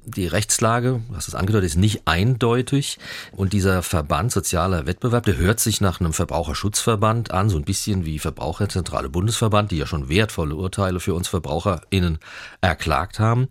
die 0.07 0.27
Rechtslage, 0.27 1.01
du 1.09 1.17
hast 1.17 1.29
es 1.29 1.35
angedeutet, 1.35 1.71
ist 1.71 1.77
nicht 1.77 2.03
eindeutig. 2.07 2.99
Und 3.33 3.53
dieser 3.53 3.83
Verband 3.83 4.33
Sozialer 4.33 4.87
Wettbewerb, 4.87 5.25
der 5.25 5.37
hört 5.37 5.61
sich 5.61 5.81
nach 5.81 6.01
einem 6.01 6.13
Verbraucherschutzverband 6.13 7.31
an, 7.31 7.49
so 7.49 7.57
ein 7.57 7.65
bisschen 7.65 8.05
wie 8.05 8.19
Verbraucherzentrale 8.19 9.09
Bundesverband, 9.09 9.71
die 9.71 9.79
ja 9.79 9.87
schon 9.87 10.09
wertvolle 10.09 10.55
Urteile 10.55 11.01
für 11.01 11.15
uns 11.15 11.29
VerbraucherInnen 11.29 12.19
erklagt 12.61 13.19
haben. 13.19 13.49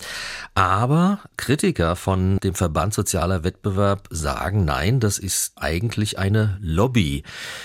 Aber 0.54 1.20
Kritiker 1.38 1.96
von 1.96 2.38
dem 2.38 2.56
Verband 2.56 2.94
Sozialer 2.94 3.44
Wettbewerb 3.44 4.08
sagen, 4.12 4.66
nein, 4.66 5.00
das 5.00 5.18
ist 5.18 5.54
eigentlich 5.56 6.20
eine 6.20 6.58
Lobby. 6.62 7.24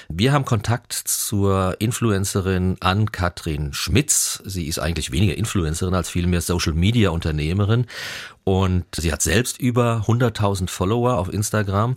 Wir 0.09 0.33
haben 0.33 0.45
Kontakt 0.45 0.93
zur 0.93 1.77
Influencerin 1.79 2.77
Ann-Kathrin 2.81 3.73
Schmitz. 3.73 4.43
Sie 4.45 4.67
ist 4.67 4.79
eigentlich 4.79 5.13
weniger 5.13 5.37
Influencerin 5.37 5.95
als 5.95 6.09
vielmehr 6.09 6.41
Social 6.41 6.73
Media 6.73 7.11
Unternehmerin 7.11 7.87
und 8.49 8.87
sie 8.95 9.13
hat 9.13 9.21
selbst 9.21 9.61
über 9.61 10.05
100.000 10.07 10.71
Follower 10.71 11.19
auf 11.19 11.31
Instagram. 11.31 11.97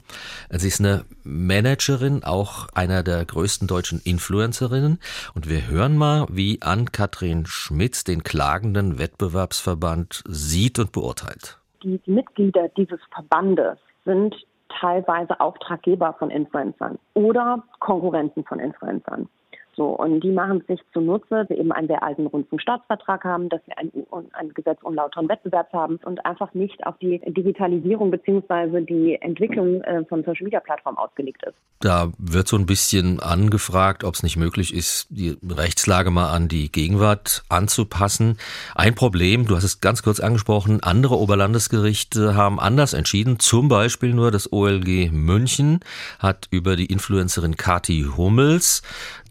Sie 0.50 0.68
ist 0.68 0.82
eine 0.82 1.06
Managerin, 1.24 2.26
auch 2.26 2.68
einer 2.76 3.04
der 3.04 3.24
größten 3.24 3.70
deutschen 3.70 4.02
Influencerinnen. 4.04 5.00
Und 5.34 5.50
wir 5.50 5.70
hören 5.70 5.96
mal, 5.96 6.26
wie 6.30 6.60
Ann-Kathrin 6.62 7.46
Schmitz 7.46 8.04
den 8.04 8.24
klagenden 8.24 9.00
Wettbewerbsverband 9.00 10.24
sieht 10.28 10.78
und 10.78 10.92
beurteilt. 10.92 11.58
Die 11.84 12.02
Mitglieder 12.06 12.68
dieses 12.76 13.00
Verbandes 13.14 13.78
sind 14.04 14.36
teilweise 14.78 15.40
Auftraggeber 15.40 16.18
von 16.20 16.32
Influencern 16.32 17.00
oder 17.14 17.64
Konkurrenten 17.80 18.44
von 18.44 18.60
Influencern. 18.60 19.30
So, 19.76 19.86
und 19.86 20.22
die 20.22 20.32
machen 20.32 20.64
sich 20.68 20.82
zunutze, 20.94 21.46
wir 21.48 21.58
eben 21.58 21.72
einen 21.72 21.88
sehr 21.88 22.04
alten 22.04 22.28
Rundfunkstaatsvertrag 22.28 23.24
haben, 23.24 23.48
dass 23.50 23.62
wir 23.68 23.78
ein, 23.78 23.92
ein 24.34 24.54
Gesetz 24.54 24.82
unlauteren 24.82 25.30
Wettbewerbs 25.30 25.72
haben 25.72 25.98
und 26.04 26.26
einfach 26.26 26.54
nicht 26.54 26.86
auf 26.86 26.98
die 26.98 27.20
Digitalisierung 27.26 28.12
beziehungsweise 28.12 28.82
die 28.82 29.16
Entwicklung 29.22 29.82
äh, 29.82 30.04
von 30.06 30.24
Social 30.24 30.44
Media 30.44 30.60
Plattformen 30.60 30.98
ausgelegt 30.98 31.44
ist. 31.44 31.56
Da 31.80 32.12
wird 32.18 32.48
so 32.48 32.58
ein 32.58 32.66
bisschen 32.66 33.20
angefragt, 33.22 34.04
ob 34.04 34.14
es 34.14 34.24
nicht 34.24 34.38
möglich 34.38 34.74
ist, 34.74 35.08
die 35.10 35.38
Rechtslage 35.48 36.12
mal 36.12 36.32
an 36.32 36.48
die 36.48 36.72
Gegenwart 36.72 37.44
anzupassen. 37.50 38.38
Ein 38.76 38.94
Problem, 38.94 39.48
du 39.48 39.56
hast 39.56 39.64
es 39.64 39.80
ganz 39.80 40.04
kurz 40.04 40.20
angesprochen, 40.20 40.84
andere 40.84 41.16
Oberlandesgerichte 41.18 42.36
haben 42.36 42.60
anders 42.60 42.94
entschieden. 42.94 43.40
Zum 43.40 43.70
Beispiel 43.70 44.14
nur 44.14 44.32
das 44.32 44.52
OLG 44.52 45.12
München 45.12 45.80
hat 46.20 46.48
über 46.52 46.76
die 46.76 46.88
Influencerin 46.88 47.56
Kati 47.56 48.06
Hummels 48.18 48.82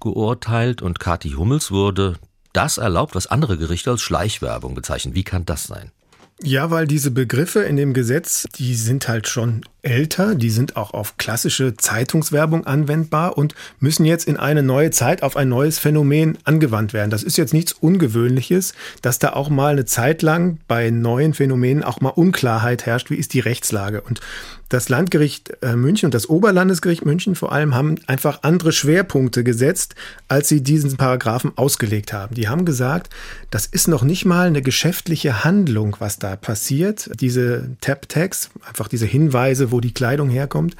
geurteilt 0.01 0.83
und 0.83 1.01
Kati 1.01 1.31
Hummels 1.31 1.71
wurde 1.71 2.17
das 2.53 2.79
erlaubt, 2.79 3.15
was 3.15 3.27
andere 3.27 3.59
Gerichte 3.59 3.91
als 3.91 4.03
Schleichwerbung 4.03 4.75
bezeichnen. 4.75 5.15
Wie 5.15 5.25
kann 5.25 5.45
das 5.47 5.65
sein? 5.65 5.93
Ja, 6.43 6.71
weil 6.71 6.87
diese 6.87 7.11
Begriffe 7.11 7.61
in 7.61 7.77
dem 7.77 7.93
Gesetz, 7.93 8.47
die 8.57 8.75
sind 8.75 9.09
halt 9.09 9.29
schon 9.29 9.63
älter, 9.83 10.35
die 10.35 10.51
sind 10.51 10.77
auch 10.77 10.93
auf 10.93 11.17
klassische 11.17 11.77
Zeitungswerbung 11.77 12.67
anwendbar 12.67 13.37
und 13.39 13.55
müssen 13.79 14.05
jetzt 14.05 14.27
in 14.27 14.37
eine 14.37 14.63
neue 14.63 14.91
Zeit 14.91 15.23
auf 15.23 15.37
ein 15.37 15.49
neues 15.49 15.79
Phänomen 15.79 16.39
angewandt 16.45 16.93
werden. 16.93 17.11
Das 17.11 17.23
ist 17.23 17.37
jetzt 17.37 17.55
nichts 17.55 17.73
Ungewöhnliches, 17.73 18.75
dass 19.03 19.19
da 19.19 19.33
auch 19.33 19.49
mal 19.49 19.73
eine 19.73 19.85
Zeit 19.85 20.23
lang 20.23 20.59
bei 20.69 20.91
neuen 20.91 21.35
Phänomenen 21.35 21.83
auch 21.83 22.01
mal 22.01 22.11
Unklarheit 22.11 22.87
herrscht, 22.87 23.11
wie 23.11 23.17
ist 23.17 23.35
die 23.35 23.41
Rechtslage. 23.41 24.01
Und 24.03 24.21
das 24.71 24.89
Landgericht 24.89 25.53
äh, 25.63 25.75
München 25.75 26.07
und 26.07 26.15
das 26.15 26.29
Oberlandesgericht 26.29 27.05
München 27.05 27.35
vor 27.35 27.51
allem 27.51 27.75
haben 27.75 27.97
einfach 28.07 28.45
andere 28.45 28.71
Schwerpunkte 28.71 29.43
gesetzt, 29.43 29.97
als 30.29 30.49
sie 30.49 30.63
diesen 30.63 30.97
Paragraphen 30.97 31.51
ausgelegt 31.57 32.13
haben. 32.13 32.37
Die 32.37 32.49
haben 32.49 32.65
gesagt, 32.65 33.11
das 33.51 33.67
ist 33.67 33.89
noch 33.89 34.05
nicht 34.05 34.27
mal 34.27 34.47
eine 34.47 34.63
geschäftliche 34.63 35.43
Handlung, 35.43 35.97
was 35.99 36.21
da 36.21 36.37
passiert. 36.37 37.11
Diese 37.21 37.71
Tap-Tags, 37.81 38.51
einfach 38.65 38.87
diese 38.87 39.07
Hinweise, 39.07 39.70
wo 39.71 39.81
die 39.81 39.95
Kleidung 39.95 40.31
herkommt. 40.31 40.77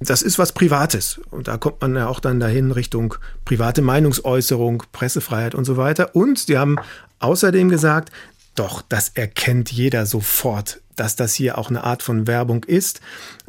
Das 0.00 0.22
ist 0.22 0.38
was 0.38 0.52
Privates. 0.52 1.20
Und 1.30 1.48
da 1.48 1.58
kommt 1.58 1.80
man 1.80 1.94
ja 1.94 2.08
auch 2.08 2.20
dann 2.20 2.40
dahin 2.40 2.70
Richtung 2.70 3.14
private 3.44 3.82
Meinungsäußerung, 3.82 4.82
Pressefreiheit 4.92 5.54
und 5.54 5.64
so 5.64 5.76
weiter. 5.76 6.14
Und 6.14 6.38
sie 6.38 6.58
haben 6.58 6.76
außerdem 7.18 7.68
gesagt, 7.68 8.10
doch, 8.54 8.82
das 8.82 9.10
erkennt 9.10 9.70
jeder 9.70 10.06
sofort, 10.06 10.80
dass 10.96 11.16
das 11.16 11.34
hier 11.34 11.56
auch 11.56 11.70
eine 11.70 11.84
Art 11.84 12.02
von 12.02 12.26
Werbung 12.26 12.64
ist. 12.64 13.00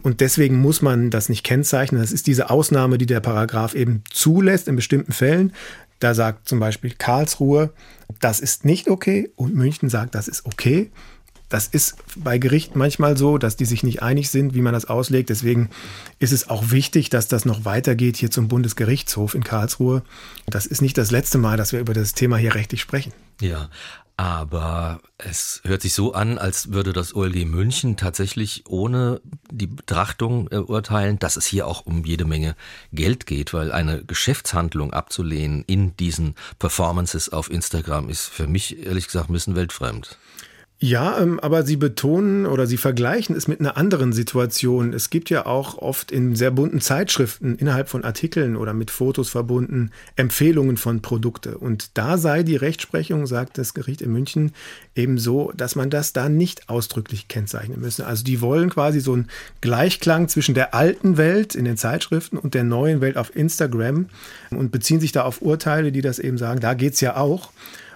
Und 0.03 0.21
deswegen 0.21 0.61
muss 0.61 0.81
man 0.81 1.09
das 1.09 1.29
nicht 1.29 1.43
kennzeichnen. 1.43 2.01
Das 2.01 2.11
ist 2.11 2.27
diese 2.27 2.49
Ausnahme, 2.49 2.97
die 2.97 3.05
der 3.05 3.19
Paragraph 3.19 3.73
eben 3.73 4.03
zulässt 4.11 4.67
in 4.67 4.75
bestimmten 4.75 5.11
Fällen. 5.11 5.53
Da 5.99 6.13
sagt 6.13 6.47
zum 6.47 6.59
Beispiel 6.59 6.93
Karlsruhe, 6.97 7.71
das 8.19 8.39
ist 8.39 8.65
nicht 8.65 8.89
okay 8.89 9.31
und 9.35 9.55
München 9.55 9.89
sagt, 9.89 10.15
das 10.15 10.27
ist 10.27 10.45
okay. 10.45 10.91
Das 11.51 11.67
ist 11.67 11.97
bei 12.15 12.37
Gerichten 12.37 12.79
manchmal 12.79 13.17
so, 13.17 13.37
dass 13.37 13.57
die 13.57 13.65
sich 13.65 13.83
nicht 13.83 14.01
einig 14.01 14.29
sind, 14.29 14.55
wie 14.55 14.61
man 14.61 14.73
das 14.73 14.85
auslegt. 14.85 15.29
Deswegen 15.29 15.69
ist 16.17 16.31
es 16.31 16.49
auch 16.49 16.71
wichtig, 16.71 17.09
dass 17.09 17.27
das 17.27 17.43
noch 17.43 17.65
weitergeht 17.65 18.15
hier 18.15 18.31
zum 18.31 18.47
Bundesgerichtshof 18.47 19.35
in 19.35 19.43
Karlsruhe. 19.43 20.01
Das 20.47 20.65
ist 20.65 20.81
nicht 20.81 20.97
das 20.97 21.11
letzte 21.11 21.37
Mal, 21.37 21.57
dass 21.57 21.73
wir 21.73 21.81
über 21.81 21.93
das 21.93 22.13
Thema 22.13 22.37
hier 22.37 22.55
rechtlich 22.55 22.79
sprechen. 22.79 23.11
Ja, 23.41 23.69
aber 24.15 25.01
es 25.17 25.61
hört 25.65 25.81
sich 25.81 25.93
so 25.93 26.13
an, 26.13 26.37
als 26.37 26.71
würde 26.71 26.93
das 26.93 27.13
OLG 27.15 27.43
München 27.45 27.97
tatsächlich 27.97 28.63
ohne 28.67 29.19
die 29.51 29.67
Betrachtung 29.67 30.47
äh, 30.51 30.57
urteilen, 30.57 31.19
dass 31.19 31.35
es 31.35 31.47
hier 31.47 31.67
auch 31.67 31.85
um 31.85 32.05
jede 32.05 32.23
Menge 32.23 32.55
Geld 32.93 33.25
geht, 33.25 33.53
weil 33.53 33.73
eine 33.73 34.05
Geschäftshandlung 34.05 34.93
abzulehnen 34.93 35.65
in 35.67 35.97
diesen 35.97 36.35
Performances 36.59 37.27
auf 37.27 37.51
Instagram 37.51 38.07
ist 38.09 38.27
für 38.27 38.47
mich 38.47 38.85
ehrlich 38.85 39.07
gesagt 39.07 39.29
ein 39.29 39.33
bisschen 39.33 39.55
weltfremd. 39.55 40.17
Ja, 40.83 41.19
ähm, 41.19 41.39
aber 41.39 41.61
Sie 41.61 41.75
betonen 41.75 42.47
oder 42.47 42.65
Sie 42.65 42.75
vergleichen 42.75 43.35
es 43.35 43.47
mit 43.47 43.59
einer 43.59 43.77
anderen 43.77 44.13
Situation. 44.13 44.93
Es 44.93 45.11
gibt 45.11 45.29
ja 45.29 45.45
auch 45.45 45.77
oft 45.77 46.11
in 46.11 46.35
sehr 46.35 46.49
bunten 46.49 46.81
Zeitschriften 46.81 47.55
innerhalb 47.55 47.87
von 47.87 48.03
Artikeln 48.03 48.55
oder 48.55 48.73
mit 48.73 48.89
Fotos 48.89 49.29
verbunden 49.29 49.91
Empfehlungen 50.15 50.77
von 50.77 51.03
Produkte. 51.03 51.59
Und 51.59 51.99
da 51.99 52.17
sei 52.17 52.41
die 52.41 52.55
Rechtsprechung, 52.55 53.27
sagt 53.27 53.59
das 53.59 53.75
Gericht 53.75 54.01
in 54.01 54.11
München, 54.11 54.53
eben 54.95 55.19
so, 55.19 55.53
dass 55.55 55.75
man 55.75 55.91
das 55.91 56.13
da 56.13 56.29
nicht 56.29 56.67
ausdrücklich 56.67 57.27
kennzeichnen 57.27 57.79
müsse. 57.79 58.07
Also 58.07 58.23
die 58.23 58.41
wollen 58.41 58.71
quasi 58.71 59.01
so 59.01 59.13
einen 59.13 59.29
Gleichklang 59.61 60.29
zwischen 60.29 60.55
der 60.55 60.73
alten 60.73 61.15
Welt 61.15 61.53
in 61.53 61.65
den 61.65 61.77
Zeitschriften 61.77 62.39
und 62.39 62.55
der 62.55 62.63
neuen 62.63 63.01
Welt 63.01 63.17
auf 63.17 63.35
Instagram 63.35 64.07
und 64.49 64.71
beziehen 64.71 64.99
sich 64.99 65.11
da 65.11 65.25
auf 65.25 65.43
Urteile, 65.43 65.91
die 65.91 66.01
das 66.01 66.17
eben 66.17 66.39
sagen, 66.39 66.59
da 66.59 66.73
geht's 66.73 67.01
ja 67.01 67.17
auch. 67.17 67.51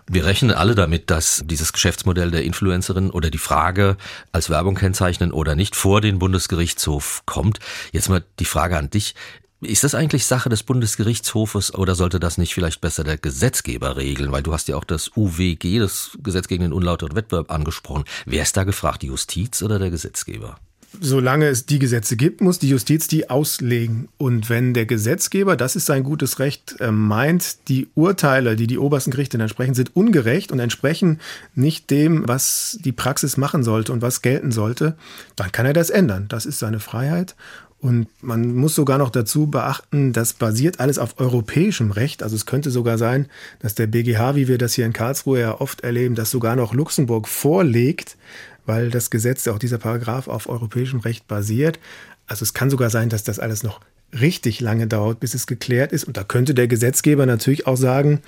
Wir 0.07 0.25
rechnen 0.25 0.51
alle 0.51 0.75
damit, 0.75 1.09
dass 1.09 1.41
dieses 1.45 1.73
Geschäftsmodell 1.73 2.29
der 2.29 2.43
Influencerin 2.43 3.09
oder 3.09 3.31
die 3.31 3.39
Frage 3.39 3.97
als 4.31 4.51
Werbung 4.51 4.75
kennzeichnen 4.75 5.31
oder 5.31 5.55
nicht 5.55 5.75
vor 5.75 5.99
den 5.99 6.19
Bundesgerichtshof 6.19 7.23
kommt. 7.25 7.59
Jetzt 7.91 8.09
mal 8.09 8.23
die 8.39 8.45
Frage 8.45 8.77
an 8.77 8.91
dich. 8.91 9.15
Ist 9.61 9.83
das 9.83 9.95
eigentlich 9.95 10.27
Sache 10.27 10.49
des 10.49 10.61
Bundesgerichtshofes 10.61 11.73
oder 11.73 11.95
sollte 11.95 12.19
das 12.19 12.37
nicht 12.37 12.53
vielleicht 12.53 12.81
besser 12.81 13.03
der 13.03 13.17
Gesetzgeber 13.17 13.97
regeln? 13.97 14.31
Weil 14.31 14.43
du 14.43 14.53
hast 14.53 14.67
ja 14.67 14.75
auch 14.75 14.83
das 14.83 15.09
UWG, 15.15 15.79
das 15.79 16.17
Gesetz 16.21 16.47
gegen 16.47 16.63
den 16.63 16.73
unlauteren 16.73 17.15
Wettbewerb, 17.15 17.49
angesprochen. 17.49 18.03
Wer 18.27 18.43
ist 18.43 18.55
da 18.57 18.63
gefragt, 18.63 19.01
die 19.01 19.07
Justiz 19.07 19.63
oder 19.63 19.79
der 19.79 19.89
Gesetzgeber? 19.89 20.59
Solange 21.01 21.47
es 21.47 21.65
die 21.65 21.79
Gesetze 21.79 22.15
gibt, 22.15 22.41
muss 22.41 22.59
die 22.59 22.69
Justiz 22.69 23.07
die 23.07 23.29
auslegen. 23.29 24.07
Und 24.17 24.49
wenn 24.49 24.73
der 24.73 24.85
Gesetzgeber, 24.85 25.55
das 25.55 25.75
ist 25.75 25.85
sein 25.85 26.03
gutes 26.03 26.39
Recht, 26.39 26.75
äh, 26.79 26.91
meint, 26.91 27.67
die 27.67 27.87
Urteile, 27.95 28.55
die 28.55 28.67
die 28.67 28.77
obersten 28.77 29.11
Gerichte 29.11 29.37
entsprechen, 29.37 29.73
sind 29.73 29.95
ungerecht 29.95 30.51
und 30.51 30.59
entsprechen 30.59 31.19
nicht 31.53 31.89
dem, 31.89 32.27
was 32.27 32.79
die 32.83 32.91
Praxis 32.91 33.37
machen 33.37 33.63
sollte 33.63 33.93
und 33.93 34.01
was 34.01 34.21
gelten 34.21 34.51
sollte, 34.51 34.95
dann 35.35 35.51
kann 35.51 35.65
er 35.65 35.73
das 35.73 35.89
ändern. 35.89 36.25
Das 36.27 36.45
ist 36.45 36.59
seine 36.59 36.79
Freiheit. 36.79 37.35
Und 37.79 38.07
man 38.23 38.55
muss 38.55 38.73
sogar 38.73 38.97
noch 38.97 39.11
dazu 39.11 39.45
beachten, 39.45 40.11
das 40.11 40.33
basiert 40.33 40.79
alles 40.79 40.97
auf 40.97 41.19
europäischem 41.19 41.91
Recht. 41.91 42.23
Also 42.23 42.35
es 42.35 42.47
könnte 42.47 42.71
sogar 42.71 42.97
sein, 42.97 43.27
dass 43.59 43.75
der 43.75 43.85
BGH, 43.85 44.35
wie 44.35 44.47
wir 44.47 44.57
das 44.57 44.73
hier 44.73 44.87
in 44.87 44.93
Karlsruhe 44.93 45.39
ja 45.41 45.61
oft 45.61 45.81
erleben, 45.81 46.15
das 46.15 46.31
sogar 46.31 46.55
noch 46.55 46.73
Luxemburg 46.73 47.27
vorlegt, 47.27 48.17
weil 48.65 48.89
das 48.89 49.09
Gesetz, 49.09 49.47
auch 49.47 49.59
dieser 49.59 49.77
Paragraph, 49.77 50.27
auf 50.27 50.47
europäischem 50.49 50.99
Recht 50.99 51.27
basiert. 51.27 51.79
Also 52.27 52.43
es 52.43 52.53
kann 52.53 52.69
sogar 52.69 52.89
sein, 52.89 53.09
dass 53.09 53.23
das 53.23 53.39
alles 53.39 53.63
noch 53.63 53.79
richtig 54.19 54.61
lange 54.61 54.87
dauert, 54.87 55.19
bis 55.19 55.33
es 55.33 55.47
geklärt 55.47 55.91
ist. 55.91 56.03
Und 56.05 56.17
da 56.17 56.23
könnte 56.23 56.53
der 56.53 56.67
Gesetzgeber 56.67 57.25
natürlich 57.25 57.67
auch 57.67 57.77
sagen, 57.77 58.21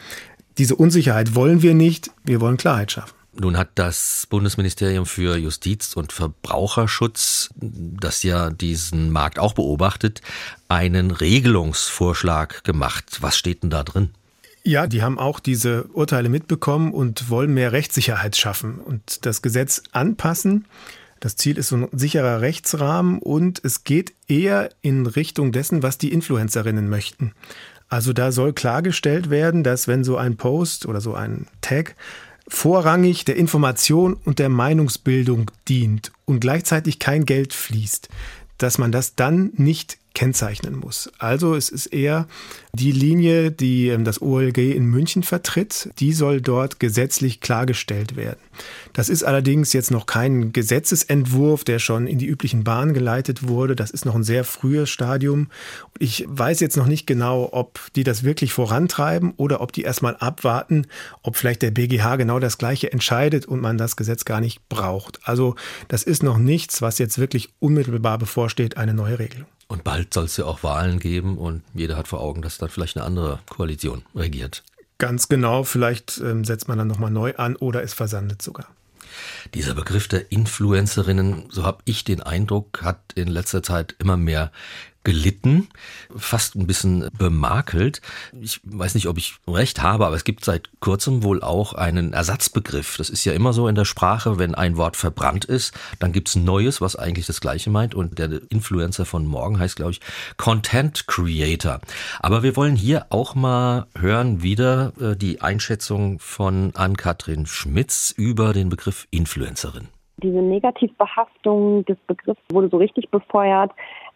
diese 0.57 0.75
Unsicherheit 0.75 1.35
wollen 1.35 1.61
wir 1.61 1.73
nicht, 1.73 2.11
wir 2.23 2.41
wollen 2.41 2.57
Klarheit 2.57 2.91
schaffen. 2.91 3.13
Nun 3.39 3.57
hat 3.57 3.69
das 3.75 4.25
Bundesministerium 4.29 5.05
für 5.05 5.37
Justiz 5.37 5.93
und 5.93 6.11
Verbraucherschutz, 6.11 7.49
das 7.55 8.23
ja 8.23 8.49
diesen 8.49 9.11
Markt 9.11 9.37
auch 9.37 9.53
beobachtet, 9.53 10.21
einen 10.69 11.11
Regelungsvorschlag 11.11 12.63
gemacht. 12.63 13.19
Was 13.21 13.37
steht 13.37 13.61
denn 13.61 13.69
da 13.69 13.83
drin? 13.83 14.09
Ja, 14.67 14.85
die 14.85 15.01
haben 15.01 15.17
auch 15.17 15.39
diese 15.39 15.85
Urteile 15.93 16.27
mitbekommen 16.27 16.91
und 16.91 17.29
wollen 17.29 17.53
mehr 17.53 17.71
Rechtssicherheit 17.71 18.35
schaffen 18.35 18.79
und 18.79 19.25
das 19.25 19.41
Gesetz 19.41 19.81
anpassen. 19.93 20.65
Das 21.21 21.37
Ziel 21.37 21.57
ist 21.57 21.69
so 21.69 21.77
ein 21.77 21.87
sicherer 21.93 22.41
Rechtsrahmen 22.41 23.19
und 23.19 23.61
es 23.63 23.85
geht 23.85 24.13
eher 24.27 24.67
in 24.81 25.05
Richtung 25.05 25.53
dessen, 25.53 25.83
was 25.83 25.99
die 25.99 26.11
Influencerinnen 26.11 26.89
möchten. 26.89 27.31
Also 27.87 28.11
da 28.11 28.33
soll 28.33 28.51
klargestellt 28.51 29.29
werden, 29.29 29.63
dass 29.63 29.87
wenn 29.87 30.03
so 30.03 30.17
ein 30.17 30.35
Post 30.35 30.85
oder 30.85 30.99
so 30.99 31.13
ein 31.13 31.47
Tag 31.61 31.95
vorrangig 32.49 33.23
der 33.23 33.37
Information 33.37 34.15
und 34.15 34.37
der 34.37 34.49
Meinungsbildung 34.49 35.49
dient 35.69 36.11
und 36.25 36.41
gleichzeitig 36.41 36.99
kein 36.99 37.25
Geld 37.25 37.53
fließt, 37.53 38.09
dass 38.57 38.77
man 38.77 38.91
das 38.91 39.15
dann 39.15 39.51
nicht 39.55 39.97
kennzeichnen 40.17 40.75
muss. 40.75 41.11
Also 41.19 41.53
es 41.53 41.69
ist 41.69 41.85
eher 41.85 42.27
die 42.73 42.91
Linie, 42.91 43.51
die 43.51 43.89
ähm, 43.89 44.03
das 44.03 44.19
OLG 44.19 44.57
in 44.57 44.85
München 44.85 45.21
vertritt, 45.21 45.91
die 45.99 46.11
soll 46.11 46.41
dort 46.41 46.79
gesetzlich 46.79 47.39
klargestellt 47.39 48.15
werden. 48.15 48.39
Das 48.93 49.09
ist 49.09 49.21
allerdings 49.21 49.73
jetzt 49.73 49.91
noch 49.91 50.07
kein 50.07 50.53
Gesetzesentwurf, 50.53 51.63
der 51.65 51.77
schon 51.77 52.07
in 52.07 52.17
die 52.17 52.25
üblichen 52.25 52.63
Bahnen 52.63 52.95
geleitet 52.95 53.47
wurde. 53.47 53.75
Das 53.75 53.91
ist 53.91 54.05
noch 54.05 54.15
ein 54.15 54.23
sehr 54.23 54.43
frühes 54.43 54.89
Stadium. 54.89 55.49
Ich 55.99 56.25
weiß 56.27 56.61
jetzt 56.61 56.77
noch 56.77 56.87
nicht 56.87 57.05
genau, 57.05 57.49
ob 57.51 57.79
die 57.95 58.03
das 58.03 58.23
wirklich 58.23 58.53
vorantreiben 58.53 59.35
oder 59.37 59.61
ob 59.61 59.71
die 59.71 59.83
erstmal 59.83 60.17
abwarten, 60.17 60.87
ob 61.21 61.35
vielleicht 61.35 61.61
der 61.61 61.69
BGH 61.69 62.15
genau 62.15 62.39
das 62.39 62.57
Gleiche 62.57 62.91
entscheidet 62.91 63.45
und 63.45 63.61
man 63.61 63.77
das 63.77 63.95
Gesetz 63.95 64.25
gar 64.25 64.41
nicht 64.41 64.67
braucht. 64.67 65.19
Also 65.25 65.53
das 65.89 66.01
ist 66.01 66.23
noch 66.23 66.39
nichts, 66.39 66.81
was 66.81 66.97
jetzt 66.97 67.19
wirklich 67.19 67.49
unmittelbar 67.59 68.17
bevorsteht, 68.17 68.77
eine 68.77 68.95
neue 68.95 69.19
Regelung. 69.19 69.45
Und 69.67 69.83
bald 69.83 70.13
soll 70.13 70.25
es 70.25 70.37
ja 70.37 70.45
auch 70.45 70.63
Wahlen 70.63 70.99
geben 70.99 71.37
und 71.37 71.63
jeder 71.73 71.97
hat 71.97 72.07
vor 72.07 72.21
Augen, 72.21 72.41
dass 72.41 72.57
dann 72.57 72.69
vielleicht 72.69 72.95
eine 72.95 73.05
andere 73.05 73.39
Koalition 73.49 74.03
regiert. 74.15 74.63
Ganz 74.97 75.27
genau, 75.27 75.63
vielleicht 75.63 76.19
ähm, 76.19 76.45
setzt 76.45 76.67
man 76.67 76.77
dann 76.77 76.87
nochmal 76.87 77.11
neu 77.11 77.35
an 77.35 77.55
oder 77.55 77.83
es 77.83 77.93
versandet 77.93 78.41
sogar. 78.41 78.67
Dieser 79.53 79.73
Begriff 79.73 80.07
der 80.07 80.31
Influencerinnen, 80.31 81.45
so 81.49 81.63
habe 81.63 81.79
ich 81.85 82.03
den 82.03 82.21
Eindruck, 82.21 82.81
hat 82.81 82.99
in 83.15 83.27
letzter 83.27 83.63
Zeit 83.63 83.95
immer 83.99 84.17
mehr 84.17 84.51
gelitten, 85.07 85.69
fast 86.17 86.57
ein 86.57 86.67
bisschen 86.67 87.07
bemakelt. 87.17 88.01
Ich 88.41 88.59
weiß 88.65 88.93
nicht, 88.93 89.07
ob 89.07 89.17
ich 89.17 89.35
recht 89.47 89.81
habe, 89.81 90.05
aber 90.05 90.17
es 90.17 90.25
gibt 90.25 90.43
seit 90.43 90.69
kurzem 90.81 91.23
wohl 91.23 91.41
auch 91.41 91.71
einen 91.71 92.11
Ersatzbegriff. 92.11 92.97
Das 92.97 93.09
ist 93.09 93.23
ja 93.23 93.31
immer 93.31 93.53
so 93.53 93.69
in 93.69 93.75
der 93.75 93.85
Sprache, 93.85 94.37
wenn 94.37 94.53
ein 94.53 94.75
Wort 94.75 94.97
verbrannt 94.97 95.45
ist, 95.45 95.73
dann 95.99 96.11
gibt's 96.11 96.35
Neues, 96.35 96.81
was 96.81 96.97
eigentlich 96.97 97.25
das 97.25 97.39
Gleiche 97.39 97.69
meint. 97.69 97.95
Und 97.95 98.19
der 98.19 98.41
Influencer 98.49 99.05
von 99.05 99.25
morgen 99.25 99.61
heißt, 99.61 99.77
glaube 99.77 99.91
ich, 99.91 100.01
Content 100.35 101.07
Creator. 101.07 101.79
Aber 102.19 102.43
wir 102.43 102.57
wollen 102.57 102.75
hier 102.75 103.05
auch 103.09 103.33
mal 103.33 103.87
hören 103.97 104.43
wieder 104.43 104.91
äh, 104.99 105.15
die 105.15 105.39
Einschätzung 105.39 106.19
von 106.19 106.71
Ann-Kathrin 106.75 107.45
Schmitz 107.45 108.13
über 108.17 108.51
den 108.51 108.67
Begriff 108.67 109.07
Influencerin. 109.11 109.87
Diese 110.21 110.41
Negativbehaftung 110.41 111.85
des 111.85 111.97
Begriffs 112.07 112.41
wurde 112.51 112.67
so 112.69 112.75
richtig 112.75 113.09
befeuert 113.09 113.71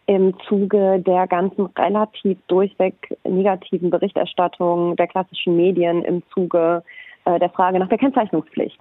im 0.06 0.34
Zuge 0.48 1.00
der 1.00 1.26
ganzen 1.26 1.66
relativ 1.78 2.38
durchweg 2.48 3.16
negativen 3.24 3.90
Berichterstattung 3.90 4.96
der 4.96 5.06
klassischen 5.06 5.56
Medien 5.56 6.02
im 6.04 6.22
Zuge 6.32 6.82
äh, 7.24 7.38
der 7.38 7.50
Frage 7.50 7.78
nach 7.78 7.88
der 7.88 7.98
Kennzeichnungspflicht. 7.98 8.78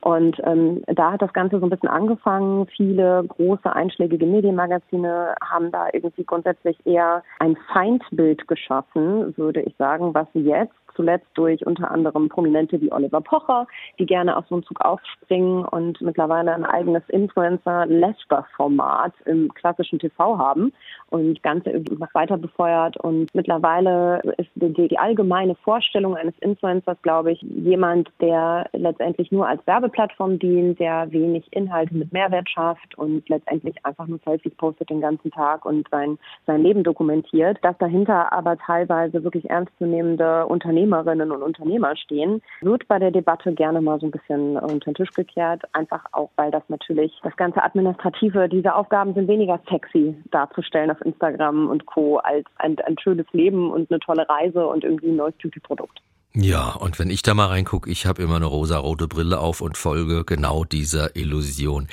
Und 0.00 0.36
ähm, 0.44 0.82
da 0.86 1.12
hat 1.12 1.22
das 1.22 1.32
Ganze 1.32 1.58
so 1.58 1.66
ein 1.66 1.70
bisschen 1.70 1.88
angefangen. 1.88 2.66
Viele 2.66 3.24
große 3.26 3.72
einschlägige 3.72 4.26
Medienmagazine 4.26 5.34
haben 5.42 5.70
da 5.70 5.88
irgendwie 5.92 6.24
grundsätzlich 6.24 6.76
eher 6.84 7.22
ein 7.38 7.56
Feindbild 7.72 8.46
geschaffen, 8.48 9.36
würde 9.36 9.62
ich 9.62 9.74
sagen, 9.76 10.12
was 10.14 10.26
jetzt 10.34 10.74
zuletzt 10.94 11.26
durch 11.34 11.66
unter 11.66 11.90
anderem 11.90 12.28
Prominente 12.28 12.80
wie 12.80 12.92
Oliver 12.92 13.20
Pocher, 13.20 13.66
die 13.98 14.06
gerne 14.06 14.36
auf 14.36 14.44
so 14.48 14.54
einen 14.56 14.64
Zug 14.64 14.80
aufspringen 14.80 15.64
und 15.64 16.00
mittlerweile 16.00 16.54
ein 16.54 16.64
eigenes 16.64 17.02
Influencer-Lesber-Format 17.08 19.12
im 19.26 19.52
klassischen 19.54 19.98
TV 19.98 20.38
haben 20.38 20.72
und 21.10 21.42
Ganze 21.42 21.70
irgendwie 21.70 21.96
noch 21.96 22.14
weiter 22.14 22.38
befeuert. 22.38 22.96
Und 22.98 23.34
mittlerweile 23.34 24.22
ist 24.38 24.50
die, 24.54 24.88
die 24.88 24.98
allgemeine 24.98 25.54
Vorstellung 25.56 26.16
eines 26.16 26.34
Influencers, 26.40 26.96
glaube 27.02 27.32
ich, 27.32 27.42
jemand, 27.42 28.08
der 28.20 28.68
letztendlich 28.72 29.32
nur 29.32 29.46
als 29.46 29.66
Werbeplattform 29.66 30.38
dient, 30.38 30.78
der 30.78 31.10
wenig 31.12 31.46
Inhalte 31.52 31.94
mit 31.94 32.12
Mehrwert 32.12 32.48
schafft 32.48 32.96
und 32.96 33.28
letztendlich 33.28 33.84
einfach 33.84 34.06
nur 34.06 34.18
Selfies 34.24 34.54
postet 34.54 34.90
den 34.90 35.00
ganzen 35.00 35.30
Tag 35.30 35.64
und 35.64 35.88
sein, 35.90 36.18
sein 36.46 36.62
Leben 36.62 36.82
dokumentiert. 36.82 37.58
Dass 37.62 37.76
dahinter 37.78 38.32
aber 38.32 38.56
teilweise 38.58 39.24
wirklich 39.24 39.48
ernstzunehmende 39.50 40.46
Unternehmen 40.46 40.81
Unternehmerinnen 40.82 41.30
und 41.30 41.42
Unternehmer 41.42 41.96
stehen, 41.96 42.42
wird 42.60 42.86
bei 42.88 42.98
der 42.98 43.10
Debatte 43.10 43.52
gerne 43.52 43.80
mal 43.80 44.00
so 44.00 44.06
ein 44.06 44.10
bisschen 44.10 44.56
unter 44.56 44.90
den 44.90 44.94
Tisch 44.94 45.12
gekehrt. 45.12 45.62
Einfach 45.72 46.04
auch, 46.12 46.30
weil 46.36 46.50
das 46.50 46.62
natürlich 46.68 47.12
das 47.22 47.36
ganze 47.36 47.62
Administrative, 47.62 48.48
diese 48.48 48.74
Aufgaben 48.74 49.14
sind 49.14 49.28
weniger 49.28 49.60
sexy 49.70 50.14
darzustellen 50.30 50.90
auf 50.90 51.00
Instagram 51.02 51.68
und 51.68 51.86
Co. 51.86 52.18
als 52.18 52.44
ein, 52.56 52.76
ein 52.86 52.96
schönes 52.98 53.26
Leben 53.32 53.70
und 53.70 53.90
eine 53.90 54.00
tolle 54.00 54.28
Reise 54.28 54.66
und 54.66 54.84
irgendwie 54.84 55.08
ein 55.08 55.16
neues 55.16 55.34
Beauty-Produkt. 55.40 56.00
Ja, 56.34 56.70
und 56.70 56.98
wenn 56.98 57.10
ich 57.10 57.22
da 57.22 57.34
mal 57.34 57.46
reingucke, 57.46 57.90
ich 57.90 58.06
habe 58.06 58.22
immer 58.22 58.36
eine 58.36 58.46
rosa-rote 58.46 59.06
Brille 59.06 59.38
auf 59.38 59.60
und 59.60 59.76
folge 59.76 60.24
genau 60.24 60.64
dieser 60.64 61.14
Illusion. 61.14 61.88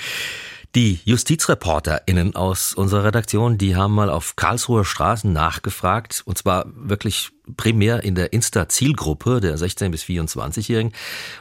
Die 0.75 0.99
JustizreporterInnen 1.03 2.35
aus 2.35 2.75
unserer 2.75 3.05
Redaktion, 3.05 3.57
die 3.57 3.75
haben 3.75 3.95
mal 3.95 4.11
auf 4.11 4.35
Karlsruher 4.35 4.85
Straßen 4.85 5.33
nachgefragt, 5.33 6.21
und 6.25 6.37
zwar 6.37 6.67
wirklich 6.75 7.31
primär 7.57 8.03
in 8.03 8.13
der 8.13 8.33
Insta-Zielgruppe 8.33 9.39
der 9.39 9.57
16- 9.57 9.89
bis 9.89 10.03
24-Jährigen. 10.03 10.93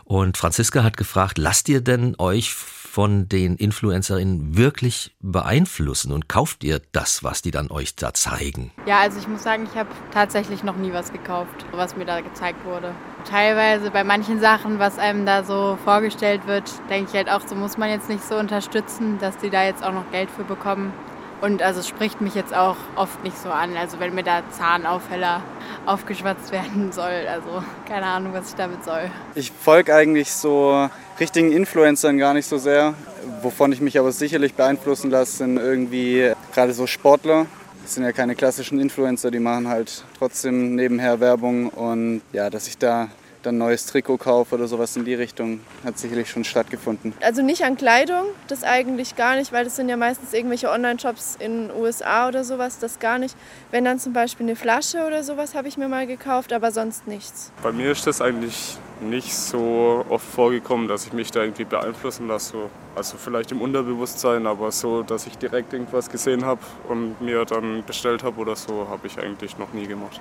Und 0.05 0.39
Franziska 0.39 0.83
hat 0.83 0.97
gefragt, 0.97 1.37
lasst 1.37 1.69
ihr 1.69 1.83
denn 1.83 2.15
euch 2.19 2.55
von 2.55 3.29
den 3.29 3.57
Influencerinnen 3.57 4.57
wirklich 4.57 5.15
beeinflussen 5.21 6.11
und 6.11 6.31
kauft 6.31 6.65
ihr 6.65 6.81
das, 6.93 7.23
was 7.23 7.43
die 7.43 7.51
dann 7.51 7.71
euch 7.71 7.97
da 7.97 8.15
zeigen? 8.15 8.73
Ja, 8.87 9.01
also 9.01 9.19
ich 9.19 9.29
muss 9.29 9.43
sagen, 9.43 9.69
ich 9.71 9.79
habe 9.79 9.91
tatsächlich 10.11 10.65
noch 10.65 10.77
nie 10.77 10.95
was 10.95 11.13
gekauft, 11.13 11.67
was 11.73 11.97
mir 11.97 12.07
da 12.07 12.23
gezeigt 12.23 12.65
wurde. 12.65 12.95
Teilweise 13.25 13.91
bei 13.91 14.05
manchen 14.05 14.41
Sachen, 14.41 14.79
was 14.79 14.99
einem 14.99 15.27
da 15.27 15.45
so 15.45 15.79
vorgestellt 15.85 16.47
wird, 16.47 16.71
denke 16.89 17.11
ich 17.11 17.17
halt 17.17 17.31
auch, 17.31 17.47
so 17.47 17.55
muss 17.55 17.77
man 17.77 17.91
jetzt 17.91 18.09
nicht 18.09 18.25
so 18.25 18.37
unterstützen, 18.37 19.19
dass 19.21 19.37
die 19.37 19.51
da 19.51 19.65
jetzt 19.65 19.85
auch 19.85 19.93
noch 19.93 20.11
Geld 20.11 20.31
für 20.31 20.45
bekommen. 20.45 20.93
Und 21.41 21.63
also 21.63 21.81
es 21.81 21.87
spricht 21.89 22.21
mich 22.21 22.35
jetzt 22.35 22.55
auch 22.55 22.77
oft 22.97 23.23
nicht 23.23 23.39
so 23.39 23.51
an. 23.51 23.77
Also 23.77 24.01
wenn 24.01 24.15
mir 24.15 24.25
da 24.25 24.43
Zahnaufheller 24.51 25.43
aufgeschwatzt 25.87 26.51
werden 26.53 26.91
soll. 26.91 27.27
Also 27.31 27.63
keine 27.87 28.07
Ahnung, 28.07 28.33
was 28.33 28.51
ich 28.51 28.55
damit 28.57 28.85
soll. 28.85 29.11
Ich 29.35 29.53
folge 29.53 29.95
eigentlich 29.95 30.33
so 30.33 30.89
richtigen 31.21 31.53
Influencern 31.53 32.19
gar 32.19 32.35
nicht 32.35 32.47
so 32.47 32.59
sehr. 32.59 32.95
Wovon 33.43 33.73
ich 33.73 33.81
mich 33.81 33.99
aber 33.99 34.11
sicherlich 34.11 34.55
beeinflussen 34.55 35.11
lasse, 35.11 35.39
sind 35.39 35.59
irgendwie 35.59 36.33
gerade 36.53 36.73
so 36.73 36.87
Sportler. 36.87 37.47
Das 37.89 37.95
sind 37.95 38.05
ja 38.05 38.13
keine 38.13 38.35
klassischen 38.35 38.79
Influencer, 38.81 39.31
die 39.31 39.39
machen 39.39 39.67
halt 39.67 40.05
trotzdem 40.19 40.75
nebenher 40.75 41.21
Werbung. 41.21 41.71
Und 41.71 42.21
ja, 42.35 42.51
dass 42.51 42.69
ich 42.69 42.77
da 42.77 43.09
dann 43.43 43.55
ein 43.55 43.59
neues 43.59 43.87
Trikot 43.87 44.19
kaufe 44.19 44.57
oder 44.57 44.69
sowas 44.69 44.95
in 44.99 45.07
die 45.07 45.15
Richtung, 45.15 45.61
hat 45.87 45.99
sicherlich 45.99 46.29
schon 46.29 46.45
stattgefunden. 46.45 47.15
Also 47.23 47.41
nicht 47.41 47.65
an 47.65 47.79
Kleidung, 47.79 48.27
das 48.47 48.63
eigentlich 48.63 49.17
gar 49.17 49.37
nicht, 49.37 49.53
weil 49.53 49.65
das 49.65 49.77
sind 49.77 49.89
ja 49.89 49.97
meistens 49.97 50.35
irgendwelche 50.35 50.69
Online-Shops 50.69 51.37
in 51.41 51.69
den 51.69 51.77
USA 51.81 52.29
oder 52.29 52.45
sowas, 52.45 52.79
das 52.79 52.99
gar 52.99 53.19
nicht. 53.19 53.35
Wenn 53.71 53.87
dann 53.87 53.99
zum 53.99 54.13
Beispiel 54.13 54.45
eine 54.45 54.57
Flasche 54.57 55.07
oder 55.07 55.23
sowas 55.23 55.55
habe 55.55 55.69
ich 55.69 55.79
mir 55.79 55.89
mal 55.89 56.07
gekauft, 56.07 56.53
aber 56.53 56.73
sonst 56.73 57.07
nichts. 57.07 57.53
Bei 57.63 57.73
mir 57.73 57.93
ist 57.93 58.07
das 58.07 58.21
eigentlich 58.21 58.77
nicht 59.01 59.35
so 59.35 60.05
oft 60.09 60.27
vorgekommen, 60.27 60.89
dass 60.89 61.07
ich 61.07 61.13
mich 61.13 61.31
da 61.31 61.43
irgendwie 61.43 61.65
beeinflussen 61.65 62.29
lasse. 62.29 62.57
Also 62.95 63.17
vielleicht 63.17 63.53
im 63.53 63.61
Unterbewusstsein, 63.61 64.47
aber 64.47 64.73
so, 64.73 65.03
dass 65.03 65.27
ich 65.27 65.39
direkt 65.39 65.73
irgendwas 65.73 66.11
gesehen 66.11 66.45
habe 66.45 66.61
und 66.89 67.21
mir 67.21 67.45
dann 67.45 67.85
bestellt 67.85 68.23
habe 68.23 68.41
oder 68.41 68.57
so, 68.57 68.89
habe 68.89 69.07
ich 69.07 69.19
eigentlich 69.19 69.59
noch 69.59 69.73
nie 69.73 69.87
gemacht. 69.87 70.21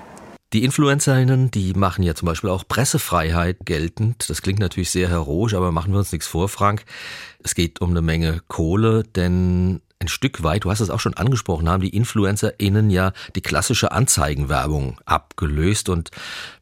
Die 0.53 0.63
Influencerinnen, 0.63 1.51
die 1.51 1.73
machen 1.73 2.03
ja 2.03 2.15
zum 2.15 2.27
Beispiel 2.27 2.49
auch 2.49 2.63
Pressefreiheit 2.65 3.57
geltend. 3.65 4.29
Das 4.29 4.41
klingt 4.41 4.59
natürlich 4.59 4.91
sehr 4.91 5.09
heroisch, 5.09 5.53
aber 5.53 5.73
machen 5.73 5.91
wir 5.91 5.99
uns 5.99 6.13
nichts 6.13 6.27
vor, 6.27 6.47
Frank. 6.47 6.85
Es 7.43 7.53
geht 7.53 7.81
um 7.81 7.89
eine 7.89 8.01
Menge 8.01 8.41
Kohle, 8.47 9.03
denn 9.03 9.81
ein 9.99 10.07
Stück 10.07 10.43
weit, 10.43 10.63
du 10.63 10.69
hast 10.69 10.79
es 10.79 10.89
auch 10.89 10.99
schon 10.99 11.15
angesprochen, 11.15 11.69
haben 11.69 11.81
die 11.81 11.95
InfluencerInnen 11.95 12.89
ja 12.89 13.13
die 13.35 13.41
klassische 13.41 13.91
Anzeigenwerbung 13.91 14.99
abgelöst. 15.05 15.89
Und 15.89 16.11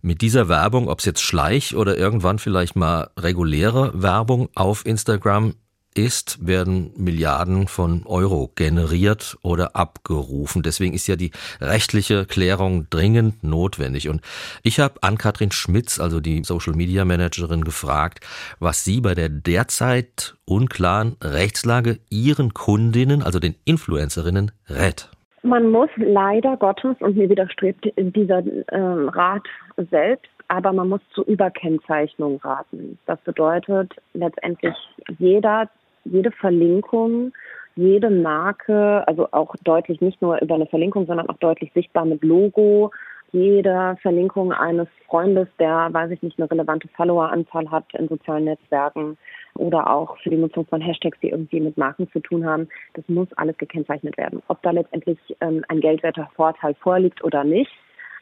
mit 0.01 0.21
dieser 0.21 0.47
Werbung, 0.47 0.87
ob 0.87 0.99
es 0.99 1.05
jetzt 1.05 1.21
Schleich 1.21 1.75
oder 1.75 1.97
irgendwann 1.97 2.39
vielleicht 2.39 2.75
mal 2.75 3.09
reguläre 3.17 3.91
Werbung 4.01 4.49
auf 4.55 4.85
Instagram 4.85 5.55
ist, 5.95 6.45
werden 6.45 6.91
Milliarden 6.97 7.67
von 7.67 8.03
Euro 8.05 8.51
generiert 8.55 9.37
oder 9.41 9.75
abgerufen. 9.75 10.61
Deswegen 10.61 10.93
ist 10.93 11.07
ja 11.07 11.15
die 11.15 11.31
rechtliche 11.61 12.25
Klärung 12.25 12.87
dringend 12.89 13.43
notwendig. 13.43 14.09
Und 14.09 14.21
ich 14.61 14.79
habe 14.79 15.01
an 15.01 15.17
Katrin 15.17 15.51
Schmitz, 15.51 15.99
also 15.99 16.19
die 16.19 16.43
Social 16.43 16.73
Media 16.73 17.05
Managerin, 17.05 17.63
gefragt, 17.63 18.19
was 18.59 18.83
sie 18.83 19.01
bei 19.01 19.15
der 19.15 19.29
derzeit 19.29 20.35
unklaren 20.45 21.15
Rechtslage 21.23 21.99
ihren 22.09 22.53
Kundinnen, 22.53 23.23
also 23.23 23.39
den 23.39 23.55
Influencerinnen, 23.65 24.51
rät. 24.69 25.09
Man 25.43 25.69
muss 25.69 25.89
leider 25.95 26.57
Gottes, 26.57 26.95
und 26.99 27.15
mir 27.15 27.29
widerstrebt 27.29 27.85
dieser 27.97 28.39
äh, 28.39 28.77
Rat 28.77 29.43
selbst, 29.91 30.29
aber 30.47 30.73
man 30.73 30.89
muss 30.89 31.01
zur 31.13 31.27
Überkennzeichnung 31.27 32.39
raten. 32.41 32.97
Das 33.05 33.19
bedeutet 33.21 33.93
letztendlich 34.13 34.75
jeder 35.17 35.69
jede 36.05 36.31
Verlinkung, 36.31 37.33
jede 37.75 38.09
Marke, 38.09 39.05
also 39.07 39.27
auch 39.31 39.55
deutlich 39.63 39.99
nicht 39.99 40.21
nur 40.21 40.41
über 40.41 40.55
eine 40.55 40.67
Verlinkung, 40.67 41.05
sondern 41.05 41.29
auch 41.29 41.37
deutlich 41.37 41.71
sichtbar 41.73 42.05
mit 42.05 42.23
Logo, 42.23 42.91
jede 43.31 43.97
Verlinkung 44.01 44.53
eines 44.53 44.87
Freundes, 45.07 45.49
der, 45.59 45.89
weiß 45.91 46.11
ich 46.11 46.21
nicht, 46.21 46.39
eine 46.39 46.49
relevante 46.49 46.87
Followeranzahl 46.95 47.69
hat 47.69 47.85
in 47.93 48.07
sozialen 48.07 48.45
Netzwerken 48.45 49.17
oder 49.55 49.91
auch 49.91 50.17
für 50.19 50.29
die 50.29 50.37
Nutzung 50.37 50.65
von 50.65 50.79
Hashtags, 50.79 51.19
die 51.21 51.29
irgendwie 51.29 51.59
mit 51.59 51.75
Marken 51.77 52.09
zu 52.11 52.21
tun 52.21 52.45
haben, 52.45 52.69
das 52.93 53.03
muss 53.09 53.27
alles 53.35 53.57
gekennzeichnet 53.57 54.17
werden. 54.17 54.41
Ob 54.47 54.61
da 54.61 54.71
letztendlich 54.71 55.17
ähm, 55.41 55.65
ein 55.67 55.81
geldwerter 55.81 56.29
Vorteil 56.35 56.75
vorliegt 56.75 57.23
oder 57.25 57.43
nicht, 57.43 57.71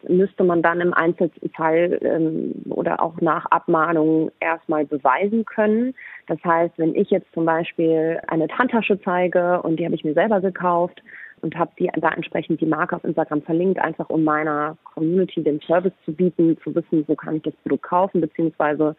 müsste 0.07 0.43
man 0.43 0.61
dann 0.61 0.81
im 0.81 0.93
Einzelfall 0.93 1.99
ähm, 2.01 2.53
oder 2.69 3.01
auch 3.01 3.19
nach 3.21 3.45
Abmahnung 3.45 4.31
erstmal 4.39 4.85
beweisen 4.85 5.45
können. 5.45 5.93
Das 6.27 6.43
heißt, 6.43 6.73
wenn 6.77 6.95
ich 6.95 7.09
jetzt 7.09 7.31
zum 7.33 7.45
Beispiel 7.45 8.19
eine 8.27 8.47
Handtasche 8.47 8.99
zeige 9.01 9.61
und 9.61 9.77
die 9.79 9.85
habe 9.85 9.95
ich 9.95 10.03
mir 10.03 10.13
selber 10.13 10.41
gekauft 10.41 11.01
und 11.43 11.57
habe 11.57 11.71
die 11.77 11.89
da 11.95 12.09
entsprechend 12.09 12.61
die 12.61 12.65
Marke 12.65 12.95
auf 12.95 13.03
Instagram 13.03 13.41
verlinkt, 13.41 13.77
einfach 13.79 14.09
um 14.09 14.23
meiner 14.23 14.77
Community 14.85 15.43
den 15.43 15.59
Service 15.61 15.93
zu 16.05 16.13
bieten, 16.13 16.57
zu 16.63 16.73
wissen, 16.73 17.03
wo 17.07 17.15
kann 17.15 17.35
ich 17.35 17.43
das 17.43 17.53
Produkt 17.63 17.83
kaufen, 17.83 18.21
beziehungsweise 18.21 18.95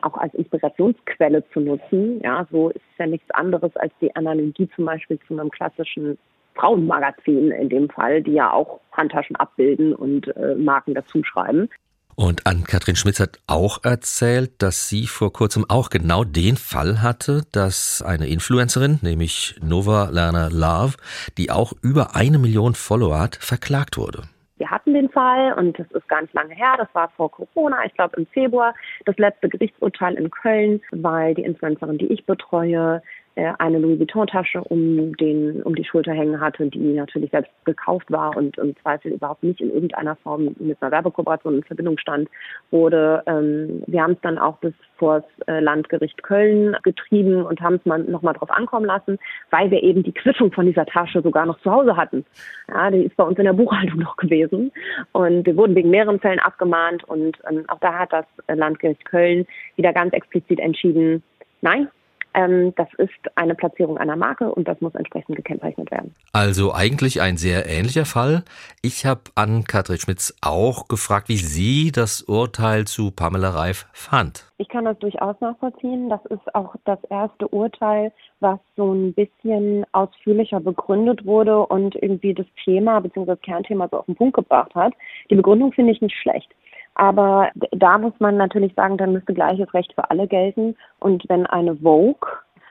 auch 0.00 0.16
als 0.16 0.34
Inspirationsquelle 0.34 1.44
zu 1.52 1.60
nutzen. 1.60 2.20
Ja, 2.22 2.46
so 2.50 2.70
ist 2.70 2.80
ja 2.98 3.06
nichts 3.06 3.30
anderes 3.32 3.76
als 3.76 3.92
die 4.00 4.14
Analogie 4.16 4.68
zum 4.74 4.86
Beispiel 4.86 5.18
zu 5.28 5.38
einem 5.38 5.50
klassischen 5.50 6.18
Frauenmagazin 6.54 7.50
in 7.50 7.68
dem 7.68 7.88
Fall, 7.88 8.22
die 8.22 8.32
ja 8.32 8.52
auch 8.52 8.80
Handtaschen 8.92 9.36
abbilden 9.36 9.94
und 9.94 10.28
äh, 10.36 10.54
Marken 10.54 10.94
dazuschreiben. 10.94 11.68
Und 12.14 12.46
Ann-Kathrin 12.46 12.96
Schmitz 12.96 13.20
hat 13.20 13.38
auch 13.46 13.84
erzählt, 13.84 14.60
dass 14.60 14.88
sie 14.88 15.06
vor 15.06 15.32
kurzem 15.32 15.64
auch 15.68 15.88
genau 15.88 16.24
den 16.24 16.56
Fall 16.56 17.00
hatte, 17.00 17.42
dass 17.52 18.02
eine 18.02 18.28
Influencerin, 18.28 18.98
nämlich 19.02 19.56
Nova 19.62 20.10
Lerner 20.10 20.50
Love, 20.50 20.98
die 21.38 21.50
auch 21.50 21.72
über 21.80 22.14
eine 22.14 22.38
Million 22.38 22.74
Follower 22.74 23.18
hat, 23.18 23.36
verklagt 23.36 23.96
wurde. 23.96 24.24
Wir 24.58 24.70
hatten 24.70 24.94
den 24.94 25.08
Fall 25.08 25.54
und 25.54 25.78
das 25.78 25.90
ist 25.90 26.08
gar 26.08 26.22
nicht 26.22 26.34
lange 26.34 26.54
her, 26.54 26.74
das 26.76 26.88
war 26.92 27.10
vor 27.16 27.30
Corona, 27.30 27.78
ich 27.84 27.94
glaube 27.94 28.16
im 28.16 28.26
Februar, 28.26 28.74
das 29.06 29.16
letzte 29.16 29.48
Gerichtsurteil 29.48 30.14
in 30.14 30.30
Köln, 30.30 30.80
weil 30.92 31.34
die 31.34 31.42
Influencerin, 31.42 31.98
die 31.98 32.12
ich 32.12 32.24
betreue, 32.26 33.02
eine 33.34 33.78
Louis 33.78 33.98
Vuitton-Tasche 33.98 34.62
um, 34.64 35.16
den, 35.16 35.62
um 35.62 35.74
die 35.74 35.84
Schulter 35.84 36.12
hängen 36.12 36.40
hatte, 36.40 36.66
die 36.66 36.92
natürlich 36.92 37.30
selbst 37.30 37.50
gekauft 37.64 38.10
war 38.10 38.36
und 38.36 38.58
im 38.58 38.76
Zweifel 38.82 39.12
überhaupt 39.12 39.42
nicht 39.42 39.60
in 39.60 39.72
irgendeiner 39.72 40.16
Form 40.16 40.54
mit 40.58 40.82
einer 40.82 40.92
Werbekooperation 40.92 41.56
in 41.56 41.62
Verbindung 41.62 41.96
stand, 41.98 42.28
wurde. 42.70 43.22
Ähm, 43.26 43.82
wir 43.86 44.02
haben 44.02 44.12
es 44.12 44.20
dann 44.20 44.38
auch 44.38 44.58
bis 44.58 44.74
vor 44.96 45.20
das 45.20 45.48
äh, 45.48 45.60
Landgericht 45.60 46.22
Köln 46.22 46.76
getrieben 46.82 47.44
und 47.44 47.60
haben 47.60 47.76
es 47.76 47.86
mal 47.86 48.00
nochmal 48.00 48.34
drauf 48.34 48.50
ankommen 48.50 48.86
lassen, 48.86 49.18
weil 49.50 49.70
wir 49.70 49.82
eben 49.82 50.02
die 50.02 50.12
Quittung 50.12 50.52
von 50.52 50.66
dieser 50.66 50.86
Tasche 50.86 51.22
sogar 51.22 51.46
noch 51.46 51.60
zu 51.60 51.70
Hause 51.70 51.96
hatten. 51.96 52.26
Ja, 52.68 52.90
die 52.90 53.04
ist 53.04 53.16
bei 53.16 53.24
uns 53.24 53.38
in 53.38 53.44
der 53.44 53.54
Buchhaltung 53.54 53.98
noch 54.00 54.16
gewesen 54.16 54.72
und 55.12 55.46
wir 55.46 55.56
wurden 55.56 55.74
wegen 55.74 55.90
mehreren 55.90 56.20
Fällen 56.20 56.38
abgemahnt 56.38 57.04
und 57.04 57.38
ähm, 57.50 57.64
auch 57.68 57.78
da 57.80 57.98
hat 57.98 58.12
das 58.12 58.26
Landgericht 58.48 59.04
Köln 59.06 59.46
wieder 59.76 59.92
ganz 59.92 60.12
explizit 60.12 60.60
entschieden, 60.60 61.22
nein, 61.62 61.88
ähm, 62.34 62.74
das 62.76 62.88
ist 62.98 63.10
eine 63.36 63.54
Platzierung 63.54 63.98
einer 63.98 64.16
Marke 64.16 64.52
und 64.52 64.68
das 64.68 64.80
muss 64.80 64.94
entsprechend 64.94 65.36
gekennzeichnet 65.36 65.90
werden. 65.90 66.14
Also 66.32 66.72
eigentlich 66.72 67.20
ein 67.20 67.36
sehr 67.36 67.66
ähnlicher 67.66 68.04
Fall. 68.04 68.44
Ich 68.82 69.06
habe 69.06 69.22
an 69.34 69.64
Katrin 69.64 69.98
Schmitz 69.98 70.34
auch 70.40 70.88
gefragt, 70.88 71.28
wie 71.28 71.36
sie 71.36 71.92
das 71.92 72.22
Urteil 72.22 72.86
zu 72.86 73.10
Pamela 73.10 73.50
Reif 73.50 73.86
fand. 73.92 74.50
Ich 74.58 74.68
kann 74.68 74.84
das 74.84 74.98
durchaus 74.98 75.36
nachvollziehen. 75.40 76.08
Das 76.08 76.24
ist 76.26 76.54
auch 76.54 76.74
das 76.84 77.02
erste 77.10 77.48
Urteil, 77.48 78.12
was 78.40 78.60
so 78.76 78.92
ein 78.92 79.12
bisschen 79.12 79.84
ausführlicher 79.92 80.60
begründet 80.60 81.26
wurde 81.26 81.66
und 81.66 81.96
irgendwie 81.96 82.34
das 82.34 82.46
Thema 82.64 83.00
bzw. 83.00 83.26
das 83.26 83.40
Kernthema 83.40 83.88
so 83.90 83.98
auf 83.98 84.06
den 84.06 84.14
Punkt 84.14 84.36
gebracht 84.36 84.74
hat. 84.74 84.94
Die 85.30 85.34
Begründung 85.34 85.72
finde 85.72 85.92
ich 85.92 86.00
nicht 86.00 86.16
schlecht. 86.16 86.48
Aber 86.94 87.50
da 87.72 87.98
muss 87.98 88.12
man 88.18 88.36
natürlich 88.36 88.74
sagen, 88.74 88.98
dann 88.98 89.12
müsste 89.12 89.34
gleiches 89.34 89.72
Recht 89.72 89.92
für 89.94 90.10
alle 90.10 90.26
gelten. 90.26 90.76
Und 91.00 91.24
wenn 91.28 91.46
eine 91.46 91.76
Vogue, 91.76 92.28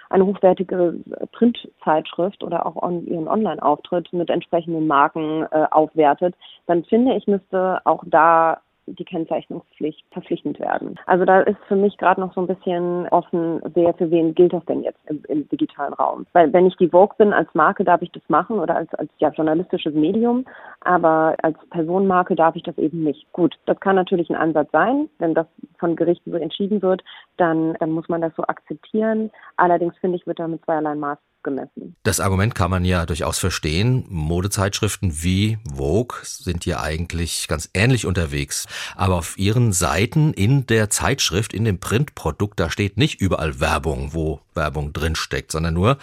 eine 0.10 0.25
hochwertige 0.25 0.95
Printzeitschrift 1.31 2.43
oder 2.43 2.65
auch 2.65 2.75
on, 2.81 3.05
ihren 3.07 3.27
Online-Auftritt 3.27 4.12
mit 4.13 4.29
entsprechenden 4.29 4.86
Marken 4.86 5.47
äh, 5.51 5.65
aufwertet, 5.71 6.36
dann 6.67 6.84
finde 6.84 7.15
ich, 7.15 7.27
müsste 7.27 7.79
auch 7.86 8.03
da 8.05 8.60
die 8.88 9.06
Kennzeichnungspflicht 9.06 10.06
verpflichtend 10.12 10.60
werden. 10.60 11.00
Also 11.06 11.26
da 11.26 11.41
ist 11.41 11.58
für 11.67 11.76
mich 11.76 11.98
gerade 11.98 12.20
noch 12.20 12.34
so 12.34 12.41
ein 12.41 12.48
bisschen 12.48 13.08
offen, 13.10 13.62
wer 13.74 13.94
für 13.94 14.10
wen 14.12 14.34
gilt 14.34 14.54
das 14.54 14.65
denn 14.65 14.84
jetzt 14.84 15.00
im, 15.08 15.24
im, 15.28 15.48
digitalen 15.50 15.94
Raum. 15.94 16.26
Weil 16.34 16.52
wenn 16.54 16.65
ich 16.65 16.76
die 16.78 16.89
Vogue 16.89 17.15
bin 17.17 17.34
als 17.34 17.54
Marke, 17.54 17.84
darf 17.84 18.02
ich 18.02 18.12
das 18.12 18.24
machen 18.28 18.60
oder 18.60 18.76
als, 18.76 18.94
als 18.96 19.10
ja, 19.20 19.30
journalistisches 19.30 19.94
Medium, 19.94 20.46
aber 20.82 21.36
als 21.41 21.58
Personenmarke 21.70 22.36
darf 22.36 22.56
ich 22.56 22.63
das 22.63 22.78
eben 22.78 23.04
nicht. 23.04 23.32
Gut, 23.34 23.56
das 23.65 23.80
kann 23.80 23.96
natürlich 23.96 24.30
ein 24.30 24.36
Ansatz 24.36 24.72
sein, 24.72 25.10
wenn 25.20 25.34
das 25.34 25.48
von 25.80 25.96
Gerichten 25.96 26.32
so 26.32 26.38
entschieden 26.38 26.82
wird, 26.82 27.04
dann, 27.38 27.74
dann 27.80 27.91
muss 27.91 28.10
man 28.10 28.22
das 28.22 28.36
so 28.36 28.44
akzeptieren. 28.44 29.32
Allerdings 29.58 29.98
finde 29.98 30.17
ich, 30.17 30.28
wird 30.28 30.39
da 30.39 30.48
mit 30.48 30.63
zweierlei 30.65 30.96
Maß 30.96 31.17
gemessen. 31.43 31.95
Das 32.04 32.19
Argument 32.19 32.56
kann 32.56 32.71
man 32.71 32.86
ja 32.86 33.06
durchaus 33.06 33.39
verstehen. 33.39 34.06
Modezeitschriften 34.10 35.23
wie 35.23 35.58
Vogue 35.75 36.17
sind 36.23 36.65
ja 36.65 36.82
eigentlich 36.82 37.47
ganz 37.47 37.69
ähnlich 37.73 38.06
unterwegs. 38.06 38.67
Aber 38.95 39.15
auf 39.15 39.38
ihren 39.38 39.73
Seiten 39.73 40.34
in 40.34 40.65
der 40.67 40.89
Zeitschrift, 40.89 41.54
in 41.54 41.65
dem 41.65 41.80
Printprodukt, 41.80 42.60
da 42.60 42.69
steht 42.69 42.97
nicht 42.97 43.21
überall 43.21 43.60
Werbung, 43.60 44.13
wo 44.13 44.41
Werbung 44.54 44.93
drinsteckt, 44.93 45.51
sondern 45.51 45.73
nur 45.73 45.97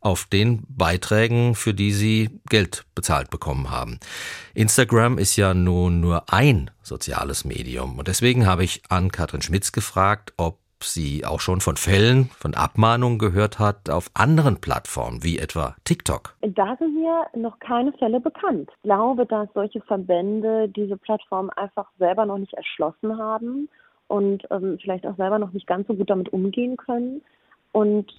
auf 0.00 0.24
den 0.24 0.64
Beiträgen, 0.68 1.54
für 1.54 1.74
die 1.74 1.92
sie 1.92 2.40
Geld 2.48 2.84
bezahlt 2.94 3.30
bekommen 3.30 3.70
haben. 3.70 4.00
Instagram 4.54 5.18
ist 5.18 5.36
ja 5.36 5.54
nun 5.54 6.00
nur 6.00 6.32
ein 6.32 6.70
soziales 6.82 7.44
Medium. 7.44 7.98
Und 7.98 8.08
deswegen 8.08 8.46
habe 8.46 8.64
ich 8.64 8.82
an 8.88 9.12
Katrin 9.12 9.42
Schmitz 9.42 9.72
gefragt, 9.72 10.32
ob 10.36 10.58
sie 10.82 11.24
auch 11.24 11.40
schon 11.40 11.60
von 11.60 11.76
Fällen, 11.76 12.30
von 12.38 12.54
Abmahnungen 12.54 13.18
gehört 13.18 13.58
hat 13.58 13.90
auf 13.90 14.10
anderen 14.14 14.60
Plattformen, 14.60 15.22
wie 15.22 15.38
etwa 15.38 15.74
TikTok. 15.84 16.36
Da 16.40 16.76
sind 16.78 16.94
mir 16.94 17.26
noch 17.34 17.58
keine 17.58 17.92
Fälle 17.94 18.20
bekannt. 18.20 18.70
Ich 18.76 18.82
glaube, 18.82 19.26
dass 19.26 19.48
solche 19.54 19.80
Verbände 19.82 20.68
diese 20.68 20.96
Plattform 20.96 21.50
einfach 21.56 21.86
selber 21.98 22.26
noch 22.26 22.38
nicht 22.38 22.54
erschlossen 22.54 23.18
haben 23.18 23.68
und 24.08 24.42
ähm, 24.50 24.78
vielleicht 24.82 25.06
auch 25.06 25.16
selber 25.16 25.38
noch 25.38 25.52
nicht 25.52 25.66
ganz 25.66 25.86
so 25.86 25.94
gut 25.94 26.10
damit 26.10 26.32
umgehen 26.32 26.76
können. 26.76 27.22
Und 27.72 28.12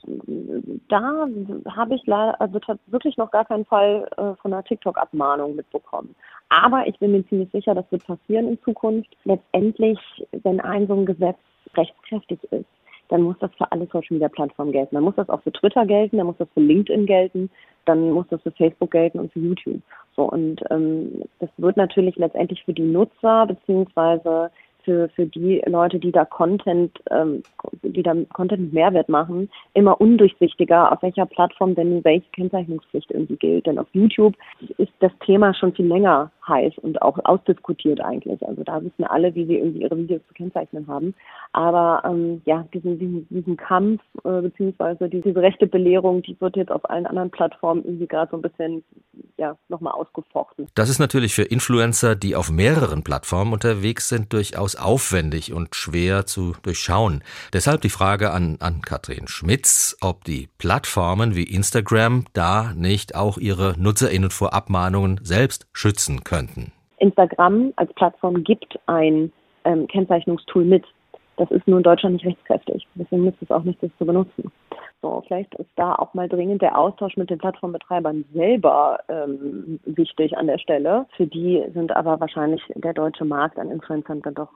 da 0.90 1.28
habe 1.68 1.96
ich 1.96 2.02
leider 2.08 2.42
also 2.42 2.60
wirklich 2.88 3.18
noch 3.18 3.30
gar 3.30 3.46
keinen 3.46 3.66
Fall 3.66 4.08
äh, 4.18 4.36
von 4.42 4.52
einer 4.52 4.64
TikTok-Abmahnung 4.64 5.56
mitbekommen. 5.56 6.16
Aber 6.50 6.88
ich 6.88 6.98
bin 6.98 7.12
mir 7.12 7.28
ziemlich 7.28 7.52
sicher, 7.52 7.76
das 7.76 7.86
wird 7.92 8.06
passieren 8.06 8.48
in 8.48 8.62
Zukunft. 8.64 9.16
Letztendlich, 9.26 10.00
wenn 10.32 10.60
ein 10.60 10.88
so 10.88 10.94
ein 10.94 11.06
Gesetz 11.06 11.38
rechtskräftig 11.76 12.44
ist, 12.52 12.66
dann 13.10 13.22
muss 13.22 13.36
das 13.40 13.52
für 13.56 13.72
alle 13.72 13.86
Social 13.86 14.16
Media 14.16 14.30
Plattformen 14.30 14.72
gelten. 14.72 14.96
Dann 14.96 15.04
muss 15.04 15.16
das 15.16 15.30
auch 15.30 15.42
für 15.44 15.52
Twitter 15.52 15.86
gelten, 15.86 16.18
dann 16.18 16.26
muss 16.26 16.38
das 16.38 16.48
für 16.54 16.62
LinkedIn 16.62 17.06
gelten, 17.06 17.50
dann 17.86 18.10
muss 18.12 18.26
das 18.30 18.42
für 18.42 18.52
Facebook 18.52 18.90
gelten 18.90 19.20
und 19.20 19.32
für 19.32 19.40
YouTube. 19.40 19.82
So 20.16 20.24
und 20.24 20.64
ähm, 20.72 21.22
das 21.40 21.50
wird 21.58 21.78
natürlich 21.78 22.16
letztendlich 22.16 22.64
für 22.64 22.74
die 22.74 22.82
Nutzer 22.82 23.46
beziehungsweise 23.46 24.50
für, 24.84 25.10
für 25.10 25.26
die 25.26 25.62
Leute, 25.66 26.00
die 26.00 26.12
da 26.12 26.26
Content, 26.26 26.92
ähm, 27.12 27.44
die 27.82 28.04
da 28.04 28.14
Content 28.34 28.74
Mehrwert 28.74 29.10
machen, 29.10 29.50
immer 29.74 30.00
undurchsichtiger, 30.00 30.92
auf 30.92 31.02
welcher 31.02 31.26
Plattform 31.26 31.76
denn 31.76 32.04
welche 32.04 32.30
Kennzeichnungspflicht 32.32 33.12
irgendwie 33.12 33.38
gilt. 33.38 33.66
Denn 33.66 33.80
auf 33.80 33.88
YouTube 33.94 34.36
ist 34.78 34.92
das 35.00 35.12
Thema 35.26 35.54
schon 35.54 35.74
viel 35.74 35.88
länger 35.88 36.32
heiß 36.48 36.74
und 36.82 37.02
auch 37.02 37.18
ausdiskutiert 37.24 38.02
eigentlich. 38.02 38.46
Also 38.46 38.64
da 38.64 38.84
wissen 38.84 39.04
alle, 39.06 39.34
wie 39.36 39.46
sie 39.46 39.58
irgendwie 39.58 39.82
ihre 39.82 39.98
Videos 39.98 40.22
zu 40.28 40.34
kennzeichnen 40.34 40.88
haben. 40.88 41.14
Aber 41.54 42.04
ähm, 42.06 42.42
ja, 42.46 42.66
diesen, 42.74 43.00
diesen, 43.00 43.28
diesen 43.30 43.58
Kampf 43.58 44.02
äh, 44.24 44.42
beziehungsweise 44.42 45.10
diese 45.10 45.36
rechte 45.36 45.68
Belehrung, 45.68 46.22
die 46.22 46.40
wird 46.40 46.56
jetzt 46.56 46.72
auf 46.72 46.90
allen 46.90 47.06
anderen 47.06 47.30
Plattformen 47.30 47.84
irgendwie 47.84 48.08
gerade 48.08 48.32
so 48.32 48.38
ein 48.38 48.42
bisschen 48.42 48.84
ja 49.38 49.58
nochmal 49.70 49.94
ausgefochten. 49.94 50.68
Das 50.76 50.90
ist 50.90 51.00
natürlich 51.00 51.34
für 51.34 51.44
Influencer, 51.44 52.16
die 52.16 52.36
auf 52.36 52.52
mehreren 52.52 53.04
Plattformen 53.04 53.54
unterwegs 53.54 54.10
sind, 54.10 54.34
durchaus 54.34 54.73
aufwendig 54.76 55.54
und 55.54 55.76
schwer 55.76 56.26
zu 56.26 56.54
durchschauen. 56.64 57.24
Deshalb 57.54 57.82
die 57.82 57.90
Frage 57.90 58.32
an, 58.32 58.58
an 58.60 58.82
Katrin 58.82 59.28
Schmitz, 59.28 59.98
ob 60.02 60.24
die 60.24 60.50
Plattformen 60.58 61.36
wie 61.36 61.44
Instagram 61.44 62.26
da 62.34 62.74
nicht 62.76 63.16
auch 63.16 63.38
ihre 63.38 63.76
NutzerInnen 63.78 64.30
vor 64.30 64.54
Abmahnungen 64.54 65.20
selbst 65.24 65.68
schützen 65.74 66.24
könnten. 66.24 66.72
Instagram 67.00 67.74
als 67.76 67.94
Plattform 67.94 68.44
gibt 68.44 68.80
ein 68.86 69.32
ähm, 69.66 69.88
Kennzeichnungstool 69.88 70.66
mit. 70.66 70.86
Das 71.38 71.50
ist 71.52 71.68
nur 71.68 71.78
in 71.78 71.84
Deutschland 71.84 72.16
nicht 72.16 72.26
rechtskräftig. 72.26 72.88
Deswegen 72.96 73.26
nützt 73.26 73.42
es 73.42 73.52
auch 73.52 73.64
nicht, 73.64 73.82
das 73.82 73.90
zu 73.98 74.06
benutzen. 74.06 74.52
So, 75.02 75.22
vielleicht 75.28 75.54
ist 75.56 75.70
da 75.76 75.96
auch 75.96 76.14
mal 76.14 76.30
dringend 76.30 76.62
der 76.62 76.78
Austausch 76.78 77.18
mit 77.18 77.30
den 77.30 77.40
Plattformbetreibern 77.40 78.24
selber 78.34 79.00
ähm, 79.10 79.80
wichtig 79.86 80.38
an 80.38 80.48
der 80.48 80.60
Stelle. 80.60 81.06
Für 81.18 81.28
die 81.28 81.64
sind 81.74 81.94
aber 81.96 82.20
wahrscheinlich 82.20 82.62
der 82.76 82.94
deutsche 82.94 83.26
Markt 83.26 83.58
an 83.60 83.72
Influencern 83.72 84.22
dann 84.22 84.36
doch 84.36 84.50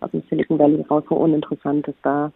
aus 0.00 0.10
dem 0.10 0.22
Silicon 0.28 0.58
Valley 0.58 0.84
raus 0.90 1.04
so 1.08 1.14
uninteressant 1.14 1.88
ist, 1.88 1.98
da 2.02 2.32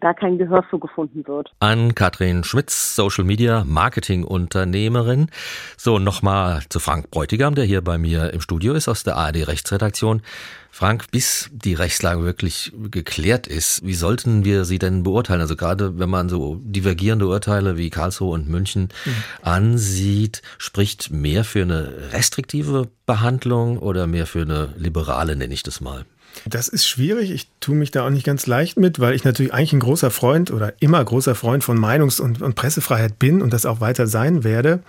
da 0.00 0.12
kein 0.12 0.38
Gehör 0.38 0.62
für 0.62 0.78
gefunden 0.78 1.26
wird. 1.26 1.50
An 1.60 1.94
Katrin 1.94 2.44
Schmitz, 2.44 2.94
Social 2.94 3.24
Media 3.24 3.64
Marketing 3.64 4.24
Unternehmerin. 4.24 5.28
So, 5.76 5.98
nochmal 5.98 6.62
zu 6.68 6.80
Frank 6.80 7.10
Bräutigam, 7.10 7.54
der 7.54 7.64
hier 7.64 7.82
bei 7.82 7.98
mir 7.98 8.32
im 8.32 8.40
Studio 8.40 8.74
ist 8.74 8.88
aus 8.88 9.04
der 9.04 9.16
ARD 9.16 9.46
Rechtsredaktion. 9.48 10.22
Frank, 10.70 11.10
bis 11.10 11.48
die 11.52 11.72
Rechtslage 11.72 12.22
wirklich 12.22 12.70
geklärt 12.90 13.46
ist, 13.46 13.86
wie 13.86 13.94
sollten 13.94 14.44
wir 14.44 14.66
sie 14.66 14.78
denn 14.78 15.04
beurteilen? 15.04 15.40
Also 15.40 15.56
gerade 15.56 15.98
wenn 15.98 16.10
man 16.10 16.28
so 16.28 16.60
divergierende 16.62 17.26
Urteile 17.26 17.78
wie 17.78 17.88
Karlsruhe 17.88 18.34
und 18.34 18.46
München 18.46 18.90
mhm. 19.06 19.14
ansieht, 19.40 20.42
spricht 20.58 21.10
mehr 21.10 21.44
für 21.44 21.62
eine 21.62 22.12
restriktive 22.12 22.88
Behandlung 23.06 23.78
oder 23.78 24.06
mehr 24.06 24.26
für 24.26 24.42
eine 24.42 24.74
liberale, 24.76 25.34
nenne 25.34 25.54
ich 25.54 25.62
das 25.62 25.80
mal? 25.80 26.04
Das 26.44 26.68
ist 26.68 26.86
schwierig. 26.86 27.30
Ich 27.30 27.48
tue 27.60 27.74
mich 27.74 27.90
da 27.90 28.06
auch 28.06 28.10
nicht 28.10 28.26
ganz 28.26 28.46
leicht 28.46 28.76
mit, 28.76 29.00
weil 29.00 29.14
ich 29.14 29.24
natürlich 29.24 29.52
eigentlich 29.52 29.72
ein 29.72 29.80
großer 29.80 30.10
Freund 30.10 30.50
oder 30.50 30.74
immer 30.80 31.04
großer 31.04 31.34
Freund 31.34 31.64
von 31.64 31.78
Meinungs- 31.78 32.20
und, 32.20 32.42
und 32.42 32.54
Pressefreiheit 32.54 33.18
bin 33.18 33.42
und 33.42 33.52
das 33.52 33.66
auch 33.66 33.80
weiter 33.80 34.06
sein 34.06 34.44
werde. 34.44 34.80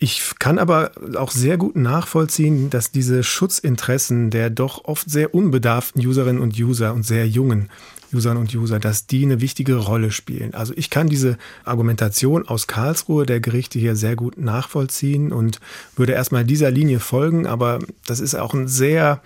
Ich 0.00 0.34
kann 0.38 0.58
aber 0.58 0.92
auch 1.16 1.32
sehr 1.32 1.56
gut 1.56 1.74
nachvollziehen, 1.74 2.70
dass 2.70 2.92
diese 2.92 3.24
Schutzinteressen 3.24 4.30
der 4.30 4.48
doch 4.48 4.84
oft 4.84 5.10
sehr 5.10 5.34
unbedarften 5.34 6.06
Userinnen 6.06 6.40
und 6.40 6.56
User 6.56 6.94
und 6.94 7.04
sehr 7.04 7.26
jungen 7.26 7.68
Userinnen 8.12 8.42
und 8.42 8.54
User, 8.54 8.78
dass 8.78 9.06
die 9.06 9.24
eine 9.24 9.40
wichtige 9.40 9.76
Rolle 9.76 10.12
spielen. 10.12 10.54
Also 10.54 10.72
ich 10.76 10.88
kann 10.88 11.08
diese 11.08 11.36
Argumentation 11.64 12.46
aus 12.46 12.66
Karlsruhe 12.66 13.26
der 13.26 13.40
Gerichte 13.40 13.78
hier 13.78 13.96
sehr 13.96 14.16
gut 14.16 14.38
nachvollziehen 14.38 15.32
und 15.32 15.60
würde 15.96 16.12
erstmal 16.12 16.44
dieser 16.44 16.70
Linie 16.70 17.00
folgen, 17.00 17.46
aber 17.46 17.80
das 18.06 18.20
ist 18.20 18.34
auch 18.34 18.54
ein 18.54 18.68
sehr 18.68 19.20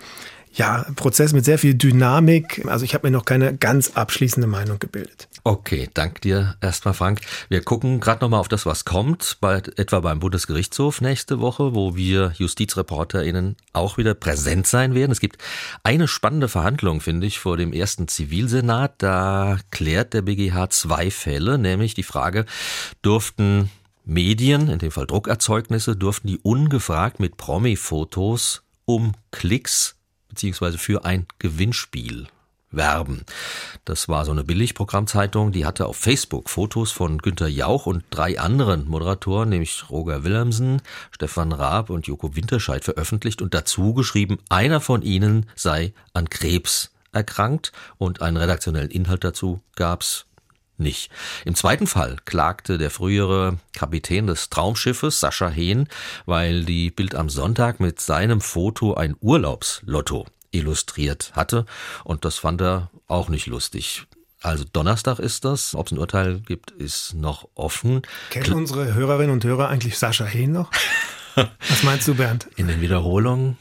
ja, 0.53 0.85
Prozess 0.95 1.33
mit 1.33 1.45
sehr 1.45 1.57
viel 1.57 1.73
Dynamik. 1.73 2.63
Also 2.67 2.85
ich 2.85 2.93
habe 2.93 3.07
mir 3.07 3.11
noch 3.11 3.25
keine 3.25 3.57
ganz 3.57 3.91
abschließende 3.95 4.47
Meinung 4.47 4.77
gebildet. 4.77 5.27
Okay, 5.43 5.89
dank 5.93 6.21
dir 6.21 6.55
erstmal, 6.61 6.93
Frank. 6.93 7.21
Wir 7.49 7.61
gucken 7.61 7.99
gerade 7.99 8.23
nochmal 8.23 8.39
auf 8.39 8.47
das, 8.47 8.65
was 8.65 8.85
kommt, 8.85 9.37
bei, 9.41 9.61
etwa 9.75 9.99
beim 9.99 10.19
Bundesgerichtshof 10.19 11.01
nächste 11.01 11.39
Woche, 11.39 11.73
wo 11.73 11.95
wir 11.95 12.33
JustizreporterInnen 12.37 13.57
auch 13.73 13.97
wieder 13.97 14.13
präsent 14.13 14.67
sein 14.67 14.93
werden. 14.93 15.11
Es 15.11 15.19
gibt 15.19 15.41
eine 15.81 16.07
spannende 16.07 16.47
Verhandlung, 16.47 17.01
finde 17.01 17.25
ich, 17.27 17.39
vor 17.39 17.57
dem 17.57 17.73
ersten 17.73 18.07
Zivilsenat. 18.07 18.93
Da 18.99 19.57
klärt 19.71 20.13
der 20.13 20.21
BGH 20.21 20.69
zwei 20.69 21.09
Fälle, 21.09 21.57
nämlich 21.57 21.95
die 21.95 22.03
Frage, 22.03 22.45
durften 23.01 23.69
Medien, 24.05 24.69
in 24.69 24.79
dem 24.79 24.91
Fall 24.91 25.07
Druckerzeugnisse, 25.07 25.95
durften 25.95 26.27
die 26.27 26.37
ungefragt 26.37 27.19
mit 27.19 27.37
Promi-Fotos 27.37 28.61
um 28.85 29.13
Klicks 29.31 29.95
beziehungsweise 30.33 30.79
für 30.79 31.05
ein 31.05 31.27
Gewinnspiel 31.37 32.27
werben. 32.71 33.23
Das 33.85 34.09
war 34.09 34.25
so 34.25 34.31
eine 34.31 34.43
Billigprogrammzeitung, 34.43 35.51
die 35.51 35.63
hatte 35.63 35.85
auf 35.85 35.95
Facebook 35.95 36.49
Fotos 36.49 36.91
von 36.91 37.19
Günter 37.19 37.47
Jauch 37.47 37.85
und 37.85 38.03
drei 38.09 38.39
anderen 38.39 38.87
Moderatoren, 38.87 39.49
nämlich 39.49 39.91
Roger 39.91 40.23
Willemsen, 40.23 40.81
Stefan 41.11 41.51
Raab 41.51 41.91
und 41.91 42.07
Joko 42.07 42.35
Winterscheid 42.35 42.83
veröffentlicht 42.83 43.43
und 43.43 43.53
dazu 43.53 43.93
geschrieben, 43.93 44.39
einer 44.49 44.81
von 44.81 45.03
ihnen 45.03 45.45
sei 45.55 45.93
an 46.13 46.27
Krebs 46.29 46.89
erkrankt 47.11 47.71
und 47.99 48.23
einen 48.23 48.37
redaktionellen 48.37 48.89
Inhalt 48.89 49.23
dazu 49.23 49.61
gab's 49.75 50.25
nicht. 50.77 51.11
Im 51.45 51.55
zweiten 51.55 51.87
Fall 51.87 52.17
klagte 52.25 52.77
der 52.77 52.89
frühere 52.89 53.57
Kapitän 53.73 54.27
des 54.27 54.49
Traumschiffes, 54.49 55.19
Sascha 55.19 55.49
Hehn, 55.49 55.87
weil 56.25 56.65
die 56.65 56.91
Bild 56.91 57.15
am 57.15 57.29
Sonntag 57.29 57.79
mit 57.79 57.99
seinem 57.99 58.41
Foto 58.41 58.93
ein 58.95 59.15
Urlaubslotto 59.21 60.25
illustriert 60.51 61.31
hatte 61.35 61.65
und 62.03 62.25
das 62.25 62.37
fand 62.37 62.61
er 62.61 62.89
auch 63.07 63.29
nicht 63.29 63.47
lustig. 63.47 64.05
Also 64.41 64.65
Donnerstag 64.71 65.19
ist 65.19 65.45
das. 65.45 65.73
Ob 65.73 65.87
es 65.87 65.93
ein 65.93 65.97
Urteil 65.97 66.39
gibt, 66.39 66.71
ist 66.71 67.13
noch 67.13 67.47
offen. 67.55 68.01
Kennen 68.29 68.43
Kl 68.43 68.53
unsere 68.53 68.93
Hörerinnen 68.93 69.31
und 69.31 69.43
Hörer 69.45 69.69
eigentlich 69.69 69.97
Sascha 69.97 70.25
Hehn 70.25 70.51
noch? 70.51 70.69
Was 71.35 71.83
meinst 71.83 72.07
du, 72.09 72.15
Bernd? 72.15 72.49
In 72.57 72.67
den 72.67 72.81
Wiederholungen 72.81 73.57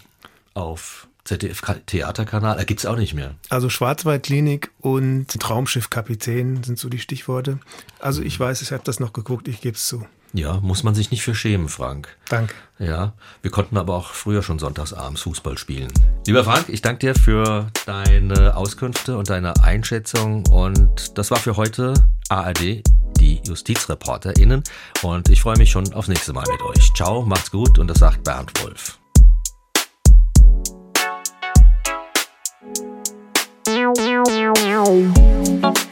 auf 0.55 1.07
ZDF-Theaterkanal, 1.25 2.59
er 2.59 2.65
gibt's 2.65 2.87
auch 2.87 2.97
nicht 2.97 3.15
mehr. 3.15 3.35
Also 3.49 3.69
Schwarzwaldklinik 3.69 4.71
und 4.81 5.29
Traumschiffkapitän 5.29 6.63
sind 6.63 6.79
so 6.79 6.89
die 6.89 6.99
Stichworte. 6.99 7.59
Also 8.01 8.23
ich 8.23 8.39
weiß, 8.39 8.63
ich 8.63 8.73
habe 8.73 8.83
das 8.85 9.01
noch 9.01 9.13
geguckt, 9.13 9.49
ich 9.49 9.61
gebe 9.61 9.77
es 9.77 9.87
zu. 9.87 10.05
Ja, 10.35 10.61
muss 10.63 10.83
man 10.83 10.95
sich 10.95 11.11
nicht 11.11 11.23
für 11.23 11.35
schämen, 11.35 11.69
Frank. 11.69 12.09
Danke. 12.31 12.55
Ja, 12.79 13.13
wir 13.43 13.51
konnten 13.51 13.77
aber 13.77 13.95
auch 13.95 14.13
früher 14.13 14.43
schon 14.43 14.59
sonntagsabends 14.59 15.23
Fußball 15.23 15.59
spielen. 15.59 15.93
Lieber 16.27 16.43
Frank, 16.43 16.67
ich 16.69 16.81
danke 16.81 17.01
dir 17.01 17.15
für 17.15 17.69
deine 17.85 18.57
Auskünfte 18.57 19.19
und 19.19 19.29
deine 19.29 19.63
Einschätzung. 19.63 20.47
Und 20.47 21.19
das 21.19 21.31
war 21.31 21.39
für 21.39 21.57
heute 21.57 21.93
ARD, 22.31 22.83
die 23.21 23.43
JustizreporterInnen. 23.45 24.63
Und 25.03 25.29
ich 25.29 25.43
freue 25.43 25.59
mich 25.59 25.71
schon 25.71 25.93
aufs 25.93 26.09
nächste 26.09 26.33
Mal 26.33 26.45
mit 26.51 26.63
euch. 26.63 26.95
Ciao, 26.95 27.23
macht's 27.23 27.51
gut 27.51 27.79
und 27.79 27.89
das 27.89 27.99
sagt 27.99 28.25
Bernd 28.25 28.51
Wolf. 28.63 29.02
Thank 33.95 35.77
you. 35.77 35.92